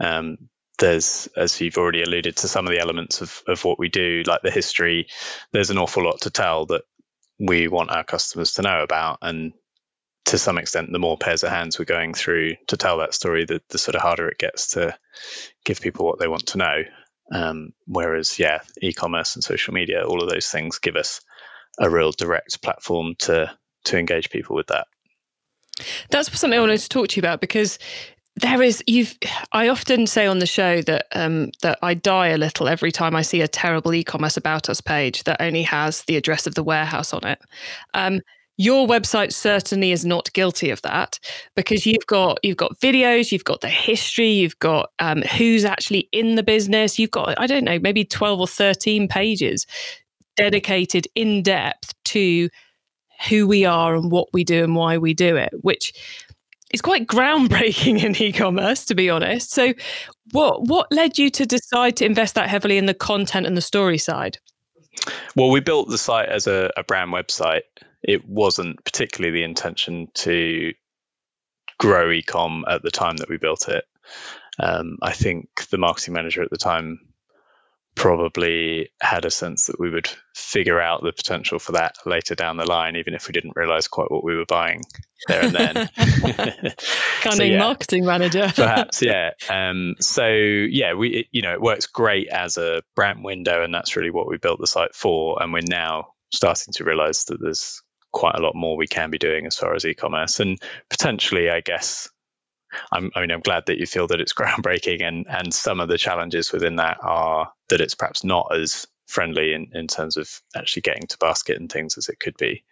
Um, 0.00 0.36
there's, 0.78 1.26
as 1.36 1.58
you've 1.60 1.78
already 1.78 2.02
alluded 2.02 2.36
to, 2.36 2.48
some 2.48 2.66
of 2.66 2.70
the 2.70 2.80
elements 2.80 3.22
of, 3.22 3.42
of 3.48 3.64
what 3.64 3.78
we 3.78 3.88
do, 3.88 4.22
like 4.26 4.42
the 4.42 4.50
history. 4.50 5.06
There's 5.52 5.70
an 5.70 5.78
awful 5.78 6.04
lot 6.04 6.20
to 6.22 6.30
tell 6.30 6.66
that 6.66 6.82
we 7.38 7.68
want 7.68 7.90
our 7.90 8.04
customers 8.04 8.52
to 8.54 8.62
know 8.62 8.82
about. 8.82 9.18
And 9.22 9.52
to 10.26 10.38
some 10.38 10.58
extent, 10.58 10.90
the 10.92 10.98
more 10.98 11.16
pairs 11.16 11.44
of 11.44 11.50
hands 11.50 11.78
we're 11.78 11.84
going 11.84 12.14
through 12.14 12.54
to 12.68 12.76
tell 12.76 12.98
that 12.98 13.14
story, 13.14 13.44
the, 13.44 13.60
the 13.70 13.78
sort 13.78 13.94
of 13.94 14.02
harder 14.02 14.28
it 14.28 14.38
gets 14.38 14.70
to 14.70 14.96
give 15.64 15.80
people 15.80 16.06
what 16.06 16.18
they 16.18 16.28
want 16.28 16.46
to 16.48 16.58
know. 16.58 16.82
Um, 17.32 17.72
whereas, 17.86 18.38
yeah, 18.38 18.60
e-commerce 18.80 19.34
and 19.34 19.44
social 19.44 19.74
media, 19.74 20.04
all 20.04 20.22
of 20.22 20.30
those 20.30 20.48
things 20.48 20.78
give 20.78 20.96
us 20.96 21.20
a 21.78 21.90
real 21.90 22.12
direct 22.12 22.62
platform 22.62 23.14
to 23.18 23.50
to 23.84 23.98
engage 23.98 24.30
people 24.30 24.56
with 24.56 24.68
that. 24.68 24.86
That's 26.10 26.36
something 26.38 26.58
I 26.58 26.60
wanted 26.60 26.80
to 26.80 26.88
talk 26.88 27.08
to 27.08 27.16
you 27.16 27.20
about 27.20 27.40
because 27.40 27.78
there 28.36 28.62
is 28.62 28.82
you've 28.86 29.16
i 29.52 29.68
often 29.68 30.06
say 30.06 30.26
on 30.26 30.38
the 30.38 30.46
show 30.46 30.82
that 30.82 31.06
um, 31.14 31.50
that 31.62 31.78
i 31.82 31.94
die 31.94 32.28
a 32.28 32.38
little 32.38 32.68
every 32.68 32.92
time 32.92 33.16
i 33.16 33.22
see 33.22 33.40
a 33.40 33.48
terrible 33.48 33.94
e-commerce 33.94 34.36
about 34.36 34.68
us 34.68 34.80
page 34.80 35.24
that 35.24 35.40
only 35.40 35.62
has 35.62 36.02
the 36.04 36.16
address 36.16 36.46
of 36.46 36.54
the 36.54 36.62
warehouse 36.62 37.12
on 37.12 37.26
it. 37.26 37.40
Um, 37.94 38.20
your 38.58 38.86
website 38.86 39.32
certainly 39.32 39.92
is 39.92 40.04
not 40.04 40.32
guilty 40.32 40.70
of 40.70 40.80
that 40.82 41.18
because 41.54 41.84
you've 41.86 42.06
got 42.06 42.38
you've 42.42 42.56
got 42.56 42.78
videos 42.80 43.30
you've 43.30 43.44
got 43.44 43.60
the 43.60 43.68
history 43.68 44.30
you've 44.30 44.58
got 44.58 44.90
um, 44.98 45.22
who's 45.22 45.64
actually 45.64 46.08
in 46.12 46.36
the 46.36 46.42
business. 46.42 46.98
You've 46.98 47.10
got 47.10 47.38
i 47.38 47.46
don't 47.46 47.64
know 47.64 47.78
maybe 47.78 48.04
12 48.04 48.40
or 48.40 48.46
13 48.46 49.08
pages 49.08 49.66
dedicated 50.36 51.06
in 51.14 51.42
depth 51.42 51.94
to 52.04 52.48
who 53.28 53.46
we 53.46 53.64
are 53.64 53.94
and 53.94 54.10
what 54.10 54.28
we 54.32 54.44
do 54.44 54.64
and 54.64 54.74
why 54.74 54.98
we 54.98 55.14
do 55.14 55.36
it 55.36 55.50
which 55.62 55.92
it's 56.70 56.82
quite 56.82 57.06
groundbreaking 57.06 58.02
in 58.04 58.20
e-commerce 58.20 58.84
to 58.86 58.94
be 58.94 59.10
honest. 59.10 59.50
So 59.50 59.74
what 60.32 60.64
what 60.64 60.90
led 60.90 61.18
you 61.18 61.30
to 61.30 61.46
decide 61.46 61.96
to 61.96 62.04
invest 62.04 62.34
that 62.34 62.48
heavily 62.48 62.78
in 62.78 62.86
the 62.86 62.94
content 62.94 63.46
and 63.46 63.56
the 63.56 63.62
story 63.62 63.98
side? 63.98 64.38
Well 65.34 65.50
we 65.50 65.60
built 65.60 65.88
the 65.88 65.98
site 65.98 66.28
as 66.28 66.46
a, 66.46 66.70
a 66.76 66.84
brand 66.84 67.12
website. 67.12 67.62
It 68.02 68.28
wasn't 68.28 68.84
particularly 68.84 69.38
the 69.38 69.44
intention 69.44 70.08
to 70.14 70.72
grow 71.78 72.08
ecom 72.08 72.62
at 72.68 72.82
the 72.82 72.90
time 72.90 73.16
that 73.18 73.28
we 73.28 73.36
built 73.36 73.68
it. 73.68 73.84
Um, 74.58 74.96
i 75.02 75.12
think 75.12 75.48
the 75.70 75.76
marketing 75.76 76.14
manager 76.14 76.42
at 76.42 76.48
the 76.48 76.56
time 76.56 77.00
probably 77.96 78.90
had 79.00 79.24
a 79.24 79.30
sense 79.30 79.66
that 79.66 79.80
we 79.80 79.90
would 79.90 80.08
figure 80.34 80.80
out 80.80 81.02
the 81.02 81.12
potential 81.12 81.58
for 81.58 81.72
that 81.72 81.96
later 82.04 82.34
down 82.34 82.58
the 82.58 82.66
line, 82.66 82.94
even 82.94 83.14
if 83.14 83.26
we 83.26 83.32
didn't 83.32 83.56
realize 83.56 83.88
quite 83.88 84.10
what 84.10 84.22
we 84.22 84.36
were 84.36 84.44
buying 84.44 84.82
there 85.26 85.44
and 85.46 85.54
then. 85.54 85.74
Cunning 87.22 87.36
so, 87.36 87.42
yeah, 87.42 87.58
marketing 87.58 88.04
manager. 88.04 88.52
perhaps, 88.54 89.02
yeah. 89.02 89.30
Um, 89.48 89.96
so 89.98 90.28
yeah, 90.28 90.92
we 90.92 91.08
it, 91.08 91.26
you 91.32 91.42
know 91.42 91.54
it 91.54 91.60
works 91.60 91.86
great 91.86 92.28
as 92.28 92.58
a 92.58 92.82
brand 92.94 93.24
window, 93.24 93.64
and 93.64 93.74
that's 93.74 93.96
really 93.96 94.10
what 94.10 94.28
we 94.28 94.36
built 94.36 94.60
the 94.60 94.66
site 94.66 94.94
for. 94.94 95.42
And 95.42 95.52
we're 95.52 95.62
now 95.66 96.08
starting 96.32 96.74
to 96.74 96.84
realize 96.84 97.24
that 97.24 97.40
there's 97.40 97.82
quite 98.12 98.34
a 98.34 98.42
lot 98.42 98.54
more 98.54 98.76
we 98.76 98.86
can 98.86 99.10
be 99.10 99.18
doing 99.18 99.46
as 99.46 99.56
far 99.56 99.74
as 99.74 99.86
e-commerce, 99.86 100.38
and 100.38 100.60
potentially, 100.90 101.48
I 101.48 101.62
guess, 101.62 102.10
I'm, 102.92 103.10
I 103.14 103.20
mean, 103.20 103.30
I'm 103.30 103.40
glad 103.40 103.64
that 103.66 103.78
you 103.78 103.86
feel 103.86 104.06
that 104.08 104.20
it's 104.20 104.32
groundbreaking, 104.34 105.02
and 105.02 105.26
and 105.28 105.52
some 105.52 105.80
of 105.80 105.88
the 105.88 105.98
challenges 105.98 106.52
within 106.52 106.76
that 106.76 106.98
are 107.02 107.52
that 107.68 107.80
it's 107.80 107.94
perhaps 107.94 108.24
not 108.24 108.54
as 108.54 108.86
friendly 109.06 109.52
in, 109.52 109.68
in 109.72 109.86
terms 109.86 110.16
of 110.16 110.40
actually 110.56 110.82
getting 110.82 111.06
to 111.06 111.18
basket 111.18 111.58
and 111.60 111.70
things 111.70 111.96
as 111.96 112.08
it 112.08 112.18
could 112.18 112.36
be. 112.36 112.64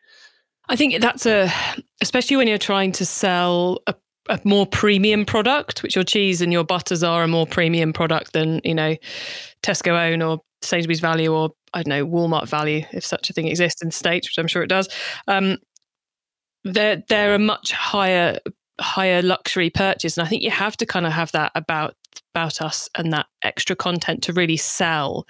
I 0.68 0.76
think 0.76 1.00
that's 1.00 1.26
a, 1.26 1.52
especially 2.00 2.37
when 2.37 2.49
you're 2.49 2.58
trying 2.58 2.92
to 2.92 3.06
sell 3.06 3.82
a, 3.87 3.94
a 4.28 4.40
more 4.44 4.66
premium 4.66 5.26
product, 5.26 5.82
which 5.82 5.94
your 5.94 6.04
cheese 6.04 6.40
and 6.40 6.52
your 6.52 6.64
butters 6.64 7.02
are 7.02 7.23
a 7.23 7.28
more 7.28 7.46
premium 7.46 7.92
product 7.92 8.32
than 8.32 8.61
you 8.64 8.75
know 8.75 8.96
Tesco 9.62 10.12
own 10.12 10.23
or 10.23 10.40
Sainsbury's 10.62 11.00
value 11.00 11.32
or 11.32 11.50
I 11.73 11.82
don't 11.82 11.88
know 11.88 12.06
Walmart 12.06 12.49
value, 12.49 12.84
if 12.92 13.04
such 13.04 13.30
a 13.30 13.32
thing 13.32 13.49
exists 13.49 13.82
in 13.82 13.90
states, 13.90 14.28
which 14.28 14.38
I'm 14.38 14.46
sure 14.46 14.62
it 14.62 14.68
does. 14.68 14.88
Um, 15.28 15.58
they're 16.64 17.02
they're 17.08 17.34
a 17.34 17.38
much 17.38 17.73
higher 17.73 18.38
higher 18.81 19.23
luxury 19.23 19.71
purchase 19.71 20.16
and 20.16 20.26
i 20.26 20.28
think 20.28 20.43
you 20.43 20.50
have 20.50 20.76
to 20.76 20.87
kind 20.87 21.07
of 21.07 21.12
have 21.12 21.31
that 21.33 21.52
about 21.54 21.95
about 22.35 22.61
us 22.61 22.88
and 22.97 23.12
that 23.12 23.26
extra 23.43 23.76
content 23.76 24.23
to 24.23 24.33
really 24.33 24.57
sell 24.57 25.26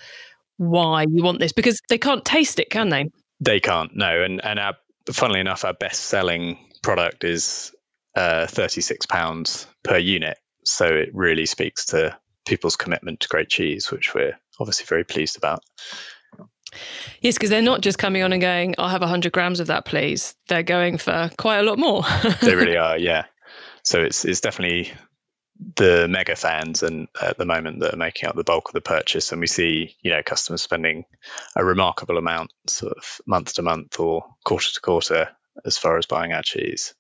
why 0.57 1.03
you 1.03 1.23
want 1.23 1.41
this 1.41 1.53
because 1.53 1.81
they 1.89 1.99
can't 1.99 2.25
taste 2.25 2.59
it 2.59 2.71
can 2.71 2.89
they 2.89 3.11
they 3.41 3.61
can't 3.61 3.95
no 3.95 4.23
and 4.23 4.43
and 4.45 4.59
our 4.59 4.75
funnily 5.13 5.41
enough 5.41 5.65
our 5.65 5.75
best 5.75 6.05
selling 6.05 6.59
product 6.83 7.25
is 7.25 7.73
uh, 8.17 8.47
36 8.47 9.07
pounds 9.07 9.67
per 9.83 9.99
unit 9.99 10.39
so 10.65 10.87
it 10.87 11.11
really 11.13 11.47
speaks 11.47 11.87
to 11.87 12.17
people's 12.47 12.77
commitment 12.77 13.21
to 13.21 13.29
great 13.29 13.49
cheese 13.49 13.91
which 13.91 14.15
we're 14.15 14.39
obviously 14.61 14.87
very 14.87 15.05
pleased 15.05 15.37
about 15.37 15.61
Yes, 17.21 17.35
because 17.35 17.51
they're 17.51 17.63
not 17.63 17.81
just 17.81 17.99
coming 17.99 18.23
on 18.23 18.33
and 18.33 18.43
going, 18.43 18.75
I'll 18.79 18.89
have 18.89 19.01
100 19.01 19.33
grams 19.33 19.61
of 19.61 19.69
that, 19.69 19.85
please. 19.85 20.35
They're 20.49 20.63
going 20.63 20.99
for 20.99 21.31
quite 21.39 21.59
a 21.59 21.63
lot 21.63 21.79
more. 21.79 22.03
they 22.43 22.55
really 22.55 22.77
are, 22.77 22.99
yeah. 22.99 23.25
So 23.85 24.03
it's 24.03 24.25
it's 24.25 24.41
definitely 24.41 24.93
the 25.77 26.09
mega 26.09 26.35
fans 26.35 26.83
and 26.83 27.07
at 27.21 27.39
the 27.39 27.45
moment 27.45 27.81
that 27.81 27.95
are 27.95 27.99
making 27.99 28.29
up 28.29 28.35
the 28.35 28.45
bulk 28.45 28.69
of 28.69 28.73
the 28.73 28.81
purchase. 28.81 29.31
And 29.31 29.41
we 29.41 29.47
see 29.47 29.97
you 30.01 30.11
know 30.11 30.23
customers 30.23 30.63
spending 30.63 31.05
a 31.55 31.65
remarkable 31.65 32.19
amount 32.19 32.53
sort 32.67 32.95
of 32.97 33.21
month 33.27 33.55
to 33.55 33.63
month 33.63 34.01
or 34.01 34.25
quarter 34.45 34.73
to 34.73 34.81
quarter 34.81 35.29
as 35.65 35.79
far 35.79 35.99
as 35.99 36.07
buying 36.07 36.33
our 36.33 36.43
cheese. 36.43 36.95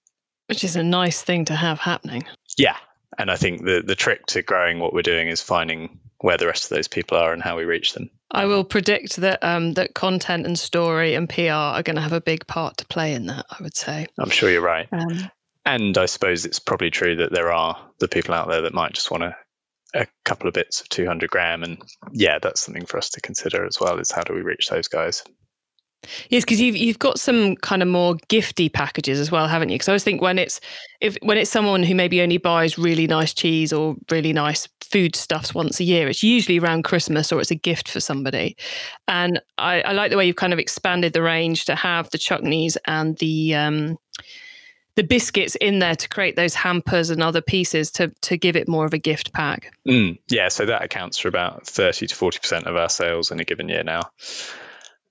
Which 0.49 0.63
is 0.63 0.77
a 0.77 0.83
nice 0.83 1.23
thing 1.23 1.47
to 1.47 1.57
have 1.57 1.81
happening. 1.81 2.25
Yeah. 2.57 2.77
And 3.17 3.31
i 3.31 3.37
think 3.37 3.65
the 3.65 3.83
the 3.85 3.95
trick 3.95 4.27
to 4.27 4.43
growing 4.43 4.79
what 4.79 4.93
we're 4.93 5.03
doing 5.03 5.29
is 5.29 5.41
finding 5.41 6.01
where 6.19 6.37
the 6.37 6.47
rest 6.47 6.65
of 6.65 6.71
those 6.71 6.89
people 6.89 7.19
are 7.19 7.33
and 7.33 7.43
how 7.43 7.57
we 7.57 7.65
reach 7.65 7.93
them. 7.93 8.11
I 8.31 8.47
will 8.47 8.65
predict 8.65 9.17
that 9.17 9.45
um, 9.45 9.75
that 9.75 9.95
content 9.95 10.47
and 10.47 10.59
story 10.59 11.15
and 11.15 11.29
pr 11.29 11.43
are 11.51 11.83
going 11.83 11.97
to 11.97 12.03
have 12.03 12.13
a 12.13 12.21
big 12.21 12.47
part 12.47 12.79
to 12.79 12.87
play 12.87 13.15
in 13.15 13.27
that 13.27 13.47
i 13.51 13.63
would 13.63 13.77
say. 13.77 14.07
I'm 14.19 14.31
sure 14.31 14.51
you're 14.51 14.63
right. 14.63 14.89
Um, 14.91 15.31
and 15.67 15.97
I 15.97 16.07
suppose 16.07 16.45
it's 16.45 16.59
probably 16.59 16.91
true 16.91 17.17
that 17.17 17.33
there 17.33 17.53
are 17.53 17.79
the 17.99 18.09
people 18.09 18.35
out 18.35 18.49
there 18.49 18.63
that 18.63 18.75
might 18.75 18.93
just 18.93 19.11
want 19.11 19.23
a, 19.25 19.37
couple 20.25 20.49
of 20.49 20.55
bits 20.55 20.81
of 20.81 20.89
200 20.89 21.31
gram. 21.31 21.63
And 21.63 21.81
yeah, 22.13 22.39
that's 22.41 22.63
something 22.63 22.85
for 22.85 22.99
us 22.99 23.11
to 23.11 23.21
consider 23.21 23.65
as 23.65 23.79
well 23.79 24.01
is 24.01 24.11
how 24.11 24.23
do 24.23 24.35
we 24.35 24.41
reach 24.41 24.69
those 24.69 24.89
guys? 24.89 25.23
Yes, 26.31 26.45
because 26.45 26.61
you've 26.61 26.77
you've 26.77 26.99
got 26.99 27.21
some 27.21 27.57
kind 27.57 27.83
of 27.83 27.89
more 27.89 28.17
gifty 28.29 28.73
packages 28.73 29.21
as 29.21 29.31
well, 29.31 29.47
haven't 29.47 29.69
you? 29.69 29.77
Because 29.77 29.89
I 29.89 29.93
always 29.93 30.05
think 30.05 30.21
when 30.21 30.39
it's 30.39 30.61
if 31.01 31.17
when 31.23 31.39
it's 31.39 31.51
someone 31.51 31.83
who 31.83 31.95
maybe 31.95 32.21
only 32.21 32.39
buys 32.39 32.77
really 32.79 33.07
nice 33.07 33.33
cheese 33.33 33.73
or 33.73 33.97
really 34.11 34.33
nice 34.33 34.69
food 34.83 35.17
stuffs 35.17 35.55
once 35.55 35.81
a 35.81 35.85
year, 35.85 36.09
it's 36.09 36.23
usually 36.23 36.59
around 36.59 36.85
Christmas 36.85 37.33
or 37.33 37.41
it's 37.41 37.51
a 37.51 37.57
gift 37.57 37.89
for 37.89 38.01
somebody. 38.01 38.57
And 39.09 39.41
I, 39.59 39.81
I 39.83 39.93
like 39.93 40.11
the 40.11 40.17
way 40.17 40.27
you've 40.27 40.37
kind 40.37 40.53
of 40.53 40.59
expanded 40.59 41.13
the 41.13 41.23
range 41.23 41.65
to 41.67 41.75
have 41.75 42.11
the 42.11 42.19
chutneys 42.19 42.77
and 42.87 43.17
the 43.19 43.55
um, 43.55 43.99
the 44.97 45.03
biscuits 45.03 45.57
in 45.57 45.81
there 45.81 45.97
to 45.97 46.09
create 46.09 46.37
those 46.37 46.55
hampers 46.55 47.11
and 47.11 47.23
other 47.23 47.41
pieces 47.41 47.91
to 47.93 48.09
to 48.23 48.37
give 48.37 48.57
it 48.57 48.69
more 48.69 48.85
of 48.85 48.95
a 48.95 48.99
gift 48.99 49.33
pack. 49.33 49.73
Mm, 49.87 50.19
yeah, 50.29 50.49
so 50.49 50.67
that 50.67 50.85
accounts 50.85 51.19
for 51.19 51.29
about 51.29 51.67
thirty 51.67 52.07
to 52.07 52.15
forty 52.15 52.39
percent 52.39 52.67
of 52.67 52.77
our 52.77 52.89
sales 52.89 53.31
in 53.31 53.41
a 53.41 53.45
given 53.45 53.69
year 53.69 53.85
now. 53.85 54.03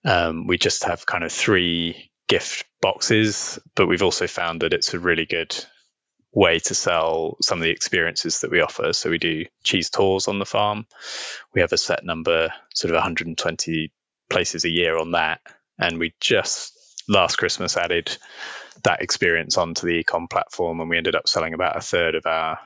Um, 0.05 0.47
we 0.47 0.57
just 0.57 0.83
have 0.85 1.05
kind 1.05 1.23
of 1.23 1.31
three 1.31 2.11
gift 2.27 2.65
boxes, 2.81 3.59
but 3.75 3.87
we've 3.87 4.03
also 4.03 4.27
found 4.27 4.61
that 4.61 4.73
it's 4.73 4.93
a 4.93 4.99
really 4.99 5.25
good 5.25 5.55
way 6.33 6.59
to 6.59 6.73
sell 6.73 7.37
some 7.41 7.59
of 7.59 7.63
the 7.63 7.69
experiences 7.69 8.41
that 8.41 8.51
we 8.51 8.59
offer. 8.59 8.91
So 8.91 9.09
we 9.09 9.19
do 9.19 9.45
cheese 9.63 9.89
tours 9.89 10.27
on 10.27 10.39
the 10.39 10.45
farm. 10.45 10.87
We 11.53 11.61
have 11.61 11.73
a 11.73 11.77
set 11.77 12.03
number, 12.03 12.51
sort 12.73 12.89
of 12.89 12.95
120 12.95 13.91
places 14.29 14.65
a 14.65 14.69
year 14.69 14.97
on 14.97 15.11
that, 15.11 15.41
and 15.77 15.99
we 15.99 16.13
just 16.19 16.73
last 17.07 17.35
Christmas 17.37 17.77
added 17.77 18.17
that 18.83 19.01
experience 19.01 19.57
onto 19.57 19.87
the 19.87 20.03
ecom 20.03 20.29
platform, 20.29 20.79
and 20.79 20.89
we 20.89 20.97
ended 20.97 21.15
up 21.15 21.27
selling 21.27 21.53
about 21.53 21.77
a 21.77 21.81
third 21.81 22.15
of 22.15 22.25
our, 22.25 22.59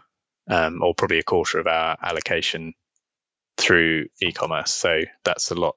um, 0.50 0.82
or 0.82 0.94
probably 0.94 1.20
a 1.20 1.24
quarter 1.24 1.60
of 1.60 1.68
our 1.68 1.98
allocation 2.02 2.74
through 3.58 4.08
e-commerce. 4.22 4.74
So 4.74 5.02
that's 5.24 5.52
a 5.52 5.56
lot 5.56 5.76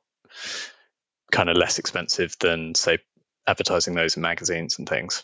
kind 1.33 1.49
of 1.49 1.57
less 1.57 1.79
expensive 1.79 2.37
than 2.41 2.75
say 2.75 2.99
advertising 3.47 3.95
those 3.95 4.17
in 4.17 4.23
magazines 4.23 4.79
and 4.79 4.89
things. 4.89 5.23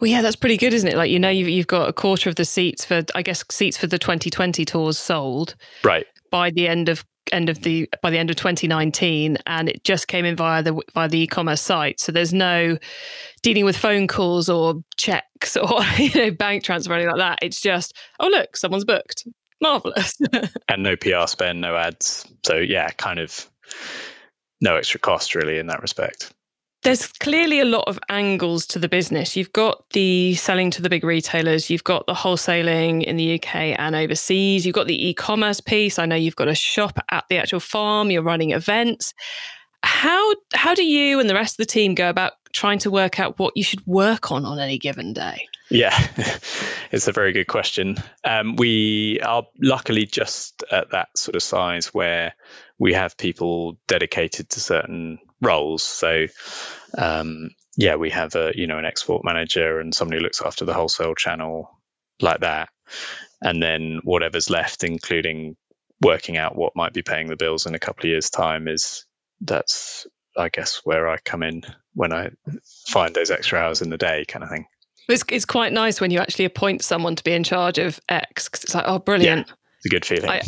Well, 0.00 0.10
yeah, 0.10 0.22
that's 0.22 0.36
pretty 0.36 0.56
good, 0.56 0.74
isn't 0.74 0.88
it? 0.88 0.96
Like 0.96 1.10
you 1.10 1.18
know, 1.18 1.28
you've, 1.28 1.48
you've 1.48 1.66
got 1.66 1.88
a 1.88 1.92
quarter 1.92 2.28
of 2.28 2.36
the 2.36 2.44
seats 2.44 2.84
for, 2.84 3.04
I 3.14 3.22
guess, 3.22 3.44
seats 3.50 3.76
for 3.76 3.86
the 3.86 3.98
2020 3.98 4.64
tours 4.64 4.98
sold, 4.98 5.54
right? 5.84 6.06
By 6.30 6.50
the 6.50 6.68
end 6.68 6.88
of 6.88 7.04
end 7.32 7.48
of 7.48 7.62
the 7.62 7.88
by 8.02 8.10
the 8.10 8.18
end 8.18 8.30
of 8.30 8.36
2019 8.36 9.38
and 9.46 9.68
it 9.68 9.84
just 9.84 10.08
came 10.08 10.24
in 10.24 10.36
via 10.36 10.62
the 10.62 10.80
via 10.94 11.08
the 11.08 11.20
e-commerce 11.20 11.60
site. 11.60 12.00
So 12.00 12.12
there's 12.12 12.32
no 12.32 12.78
dealing 13.42 13.64
with 13.64 13.76
phone 13.76 14.06
calls 14.06 14.48
or 14.48 14.82
checks 14.96 15.56
or 15.56 15.80
you 15.98 16.14
know 16.14 16.30
bank 16.30 16.64
transfer 16.64 16.92
or 16.92 16.96
anything 16.96 17.16
like 17.16 17.18
that. 17.18 17.38
It's 17.42 17.60
just 17.60 17.96
oh 18.20 18.28
look 18.28 18.56
someone's 18.56 18.84
booked. 18.84 19.26
Marvelous 19.60 20.16
and 20.68 20.82
no 20.84 20.96
pr 20.96 21.26
spend 21.26 21.60
no 21.60 21.76
ads. 21.76 22.26
So 22.44 22.56
yeah 22.56 22.90
kind 22.90 23.18
of 23.18 23.50
no 24.60 24.76
extra 24.76 25.00
cost 25.00 25.34
really 25.34 25.58
in 25.58 25.66
that 25.66 25.82
respect 25.82 26.32
there's 26.82 27.06
clearly 27.06 27.60
a 27.60 27.64
lot 27.64 27.84
of 27.86 27.98
angles 28.08 28.66
to 28.68 28.78
the 28.78 28.88
business. 28.88 29.36
You've 29.36 29.52
got 29.52 29.84
the 29.90 30.34
selling 30.36 30.70
to 30.72 30.82
the 30.82 30.88
big 30.88 31.04
retailers, 31.04 31.70
you've 31.70 31.84
got 31.84 32.06
the 32.06 32.14
wholesaling 32.14 33.02
in 33.04 33.16
the 33.16 33.34
UK 33.34 33.78
and 33.78 33.96
overseas, 33.96 34.64
you've 34.64 34.74
got 34.74 34.86
the 34.86 35.08
e 35.08 35.14
commerce 35.14 35.60
piece. 35.60 35.98
I 35.98 36.06
know 36.06 36.16
you've 36.16 36.36
got 36.36 36.48
a 36.48 36.54
shop 36.54 36.98
at 37.10 37.24
the 37.28 37.38
actual 37.38 37.60
farm, 37.60 38.10
you're 38.10 38.22
running 38.22 38.52
events. 38.52 39.12
How, 39.82 40.34
how 40.54 40.74
do 40.74 40.84
you 40.84 41.20
and 41.20 41.28
the 41.28 41.34
rest 41.34 41.54
of 41.54 41.66
the 41.66 41.72
team 41.72 41.94
go 41.94 42.08
about 42.08 42.32
trying 42.52 42.78
to 42.80 42.90
work 42.90 43.20
out 43.20 43.38
what 43.38 43.56
you 43.56 43.62
should 43.62 43.84
work 43.86 44.30
on 44.32 44.44
on 44.44 44.58
any 44.58 44.78
given 44.78 45.12
day? 45.12 45.48
Yeah, 45.70 45.96
it's 46.90 47.08
a 47.08 47.12
very 47.12 47.32
good 47.32 47.46
question. 47.46 47.96
Um, 48.24 48.56
we 48.56 49.20
are 49.20 49.44
luckily 49.60 50.06
just 50.06 50.64
at 50.70 50.90
that 50.92 51.16
sort 51.16 51.36
of 51.36 51.42
size 51.42 51.88
where 51.88 52.34
we 52.78 52.94
have 52.94 53.16
people 53.16 53.78
dedicated 53.86 54.50
to 54.50 54.60
certain 54.60 55.18
roles. 55.40 55.82
So, 55.82 56.26
um, 56.96 57.50
yeah, 57.76 57.96
we 57.96 58.10
have 58.10 58.34
a 58.34 58.52
you 58.54 58.66
know 58.66 58.78
an 58.78 58.84
export 58.84 59.24
manager 59.24 59.80
and 59.80 59.94
somebody 59.94 60.18
who 60.18 60.24
looks 60.24 60.42
after 60.42 60.64
the 60.64 60.74
wholesale 60.74 61.14
channel 61.14 61.70
like 62.20 62.40
that, 62.40 62.68
and 63.42 63.62
then 63.62 64.00
whatever's 64.04 64.50
left, 64.50 64.84
including 64.84 65.56
working 66.00 66.36
out 66.36 66.56
what 66.56 66.76
might 66.76 66.92
be 66.92 67.02
paying 67.02 67.28
the 67.28 67.36
bills 67.36 67.66
in 67.66 67.74
a 67.74 67.78
couple 67.78 68.02
of 68.02 68.10
years' 68.10 68.30
time, 68.30 68.68
is 68.68 69.04
that's 69.40 70.06
I 70.36 70.48
guess 70.48 70.80
where 70.84 71.08
I 71.08 71.18
come 71.18 71.42
in 71.42 71.62
when 71.94 72.12
I 72.12 72.30
find 72.88 73.14
those 73.14 73.30
extra 73.30 73.58
hours 73.58 73.82
in 73.82 73.90
the 73.90 73.98
day, 73.98 74.24
kind 74.26 74.44
of 74.44 74.50
thing. 74.50 74.66
It's, 75.08 75.24
it's 75.30 75.46
quite 75.46 75.72
nice 75.72 76.00
when 76.00 76.10
you 76.10 76.18
actually 76.18 76.44
appoint 76.44 76.82
someone 76.82 77.16
to 77.16 77.24
be 77.24 77.32
in 77.32 77.42
charge 77.42 77.78
of 77.78 77.98
X 78.08 78.48
because 78.48 78.64
it's 78.64 78.74
like, 78.74 78.84
oh, 78.86 78.98
brilliant. 78.98 79.48
Yeah, 79.48 79.54
it's 79.78 79.86
a 79.86 79.88
good 79.88 80.04
feeling. 80.04 80.28
I, 80.28 80.42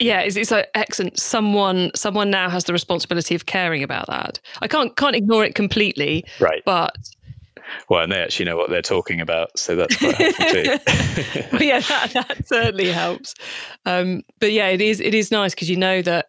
yeah, 0.00 0.20
it's, 0.20 0.36
it's 0.36 0.50
like 0.50 0.68
excellent. 0.74 1.20
Someone 1.20 1.90
someone 1.94 2.30
now 2.30 2.48
has 2.48 2.64
the 2.64 2.72
responsibility 2.72 3.34
of 3.34 3.46
caring 3.46 3.82
about 3.82 4.06
that. 4.06 4.40
I 4.60 4.66
can't 4.66 4.96
can't 4.96 5.14
ignore 5.14 5.44
it 5.44 5.54
completely. 5.54 6.24
Right. 6.40 6.62
But 6.64 6.96
well, 7.88 8.02
and 8.02 8.10
they 8.10 8.18
actually 8.18 8.46
know 8.46 8.56
what 8.56 8.70
they're 8.70 8.82
talking 8.82 9.20
about, 9.20 9.58
so 9.58 9.76
that's 9.76 9.96
quite 9.96 10.14
helpful 10.14 10.46
too. 10.46 10.62
well, 11.52 11.62
yeah, 11.62 11.80
that, 11.80 12.10
that 12.14 12.48
certainly 12.48 12.90
helps. 12.90 13.34
Um, 13.84 14.22
but 14.40 14.52
yeah, 14.52 14.68
it 14.68 14.80
is 14.80 15.00
it 15.00 15.14
is 15.14 15.30
nice 15.30 15.54
because 15.54 15.68
you 15.68 15.76
know 15.76 16.00
that 16.02 16.28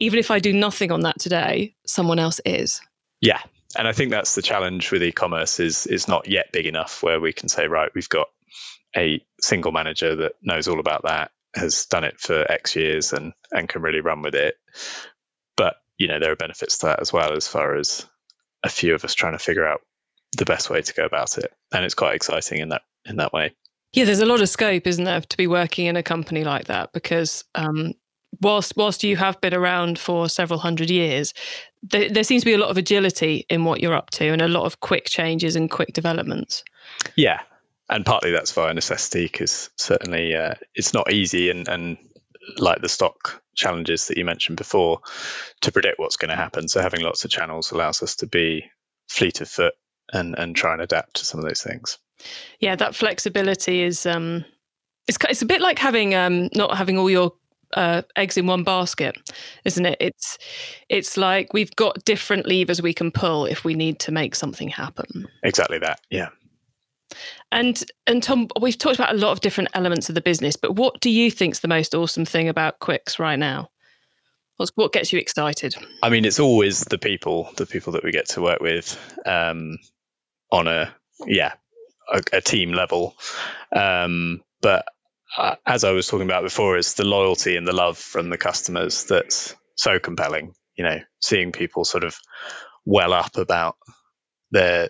even 0.00 0.18
if 0.18 0.30
I 0.30 0.38
do 0.38 0.52
nothing 0.52 0.90
on 0.90 1.02
that 1.02 1.20
today, 1.20 1.74
someone 1.86 2.18
else 2.18 2.40
is. 2.46 2.80
Yeah, 3.20 3.40
and 3.78 3.86
I 3.86 3.92
think 3.92 4.10
that's 4.10 4.34
the 4.34 4.42
challenge 4.42 4.90
with 4.90 5.02
e-commerce 5.02 5.60
is 5.60 5.86
is 5.86 6.08
not 6.08 6.26
yet 6.26 6.52
big 6.52 6.66
enough 6.66 7.02
where 7.02 7.20
we 7.20 7.34
can 7.34 7.50
say 7.50 7.68
right, 7.68 7.90
we've 7.94 8.08
got 8.08 8.28
a 8.96 9.22
single 9.40 9.72
manager 9.72 10.16
that 10.16 10.32
knows 10.42 10.68
all 10.68 10.80
about 10.80 11.02
that 11.02 11.32
has 11.54 11.86
done 11.86 12.04
it 12.04 12.20
for 12.20 12.50
X 12.50 12.76
years 12.76 13.12
and 13.12 13.32
and 13.52 13.68
can 13.68 13.82
really 13.82 14.00
run 14.00 14.22
with 14.22 14.34
it. 14.34 14.56
But 15.56 15.76
you 15.98 16.08
know, 16.08 16.18
there 16.18 16.32
are 16.32 16.36
benefits 16.36 16.78
to 16.78 16.86
that 16.86 17.00
as 17.00 17.12
well, 17.12 17.34
as 17.34 17.46
far 17.46 17.76
as 17.76 18.06
a 18.64 18.68
few 18.68 18.94
of 18.94 19.04
us 19.04 19.14
trying 19.14 19.32
to 19.34 19.38
figure 19.38 19.66
out 19.66 19.80
the 20.36 20.44
best 20.44 20.70
way 20.70 20.82
to 20.82 20.94
go 20.94 21.04
about 21.04 21.38
it, 21.38 21.52
and 21.72 21.84
it's 21.84 21.94
quite 21.94 22.16
exciting 22.16 22.60
in 22.60 22.70
that 22.70 22.82
in 23.04 23.16
that 23.16 23.32
way. 23.32 23.54
Yeah, 23.92 24.04
there's 24.04 24.20
a 24.20 24.26
lot 24.26 24.40
of 24.40 24.48
scope, 24.48 24.86
isn't 24.86 25.04
there, 25.04 25.20
to 25.20 25.36
be 25.36 25.46
working 25.46 25.86
in 25.86 25.96
a 25.96 26.02
company 26.02 26.42
like 26.42 26.64
that 26.64 26.92
because 26.92 27.44
um, 27.54 27.94
whilst 28.40 28.76
whilst 28.76 29.04
you 29.04 29.16
have 29.16 29.40
been 29.40 29.54
around 29.54 29.98
for 29.98 30.28
several 30.28 30.58
hundred 30.58 30.90
years, 30.90 31.32
there, 31.82 32.10
there, 32.10 32.24
seems 32.24 32.42
to 32.42 32.46
be 32.46 32.54
a 32.54 32.58
lot 32.58 32.70
of 32.70 32.76
agility 32.76 33.46
in 33.48 33.64
what 33.64 33.80
you're 33.80 33.94
up 33.94 34.10
to 34.10 34.26
and 34.26 34.42
a 34.42 34.48
lot 34.48 34.64
of 34.64 34.80
quick 34.80 35.06
changes 35.06 35.54
and 35.54 35.70
quick 35.70 35.92
developments. 35.92 36.64
Yeah, 37.14 37.40
and 37.88 38.04
partly 38.04 38.32
that's 38.32 38.52
via 38.52 38.74
necessity 38.74 39.24
because 39.24 39.70
certainly 39.76 40.34
uh, 40.34 40.54
it's 40.74 40.94
not 40.94 41.12
easy 41.12 41.50
and, 41.50 41.68
and 41.68 41.98
like 42.58 42.80
the 42.80 42.88
stock 42.88 43.42
challenges 43.54 44.08
that 44.08 44.18
you 44.18 44.24
mentioned 44.24 44.56
before 44.56 45.00
to 45.62 45.72
predict 45.72 45.98
what's 45.98 46.16
going 46.16 46.30
to 46.30 46.36
happen. 46.36 46.68
So 46.68 46.80
having 46.80 47.02
lots 47.02 47.24
of 47.24 47.30
channels 47.30 47.72
allows 47.72 48.02
us 48.02 48.16
to 48.16 48.26
be 48.26 48.64
fleet 49.08 49.40
of 49.40 49.48
foot 49.48 49.74
and 50.12 50.34
and 50.36 50.54
try 50.54 50.72
and 50.72 50.82
adapt 50.82 51.16
to 51.16 51.24
some 51.24 51.40
of 51.40 51.46
those 51.46 51.62
things. 51.62 51.98
Yeah, 52.60 52.76
that 52.76 52.94
flexibility 52.94 53.82
is 53.82 54.06
um, 54.06 54.44
it's 55.08 55.18
it's 55.28 55.42
a 55.42 55.46
bit 55.46 55.60
like 55.60 55.78
having 55.78 56.14
um, 56.14 56.48
not 56.54 56.76
having 56.76 56.98
all 56.98 57.10
your 57.10 57.32
uh, 57.74 58.02
eggs 58.16 58.36
in 58.36 58.46
one 58.46 58.64
basket, 58.64 59.16
isn't 59.64 59.86
it? 59.86 59.96
It's 60.00 60.38
it's 60.88 61.16
like 61.16 61.52
we've 61.52 61.74
got 61.76 62.04
different 62.04 62.46
levers 62.46 62.82
we 62.82 62.94
can 62.94 63.10
pull 63.10 63.46
if 63.46 63.64
we 63.64 63.74
need 63.74 63.98
to 64.00 64.12
make 64.12 64.34
something 64.34 64.68
happen. 64.68 65.26
Exactly 65.42 65.78
that. 65.78 66.00
Yeah. 66.10 66.28
And 67.52 67.82
and 68.06 68.22
Tom, 68.22 68.48
we've 68.60 68.78
talked 68.78 68.98
about 68.98 69.14
a 69.14 69.18
lot 69.18 69.32
of 69.32 69.40
different 69.40 69.70
elements 69.74 70.08
of 70.08 70.14
the 70.14 70.20
business, 70.20 70.56
but 70.56 70.74
what 70.76 71.00
do 71.00 71.10
you 71.10 71.30
think's 71.30 71.60
the 71.60 71.68
most 71.68 71.94
awesome 71.94 72.24
thing 72.24 72.48
about 72.48 72.80
Quicke's 72.80 73.18
right 73.18 73.38
now? 73.38 73.70
What's, 74.56 74.72
what 74.76 74.92
gets 74.92 75.12
you 75.12 75.18
excited? 75.18 75.74
I 76.02 76.10
mean, 76.10 76.24
it's 76.24 76.38
always 76.38 76.82
the 76.84 76.98
people, 76.98 77.50
the 77.56 77.66
people 77.66 77.94
that 77.94 78.04
we 78.04 78.12
get 78.12 78.28
to 78.30 78.42
work 78.42 78.60
with 78.60 78.98
um, 79.26 79.78
on 80.50 80.68
a 80.68 80.94
yeah 81.26 81.54
a, 82.12 82.22
a 82.32 82.40
team 82.40 82.72
level. 82.72 83.16
Um, 83.74 84.42
but 84.60 84.84
uh, 85.36 85.56
as 85.66 85.84
I 85.84 85.92
was 85.92 86.06
talking 86.06 86.28
about 86.28 86.44
before, 86.44 86.76
it's 86.76 86.94
the 86.94 87.04
loyalty 87.04 87.56
and 87.56 87.66
the 87.66 87.72
love 87.72 87.98
from 87.98 88.30
the 88.30 88.38
customers 88.38 89.04
that's 89.04 89.56
so 89.76 89.98
compelling. 89.98 90.54
You 90.76 90.84
know, 90.84 90.98
seeing 91.20 91.52
people 91.52 91.84
sort 91.84 92.04
of 92.04 92.16
well 92.84 93.12
up 93.12 93.36
about 93.36 93.76
their 94.54 94.88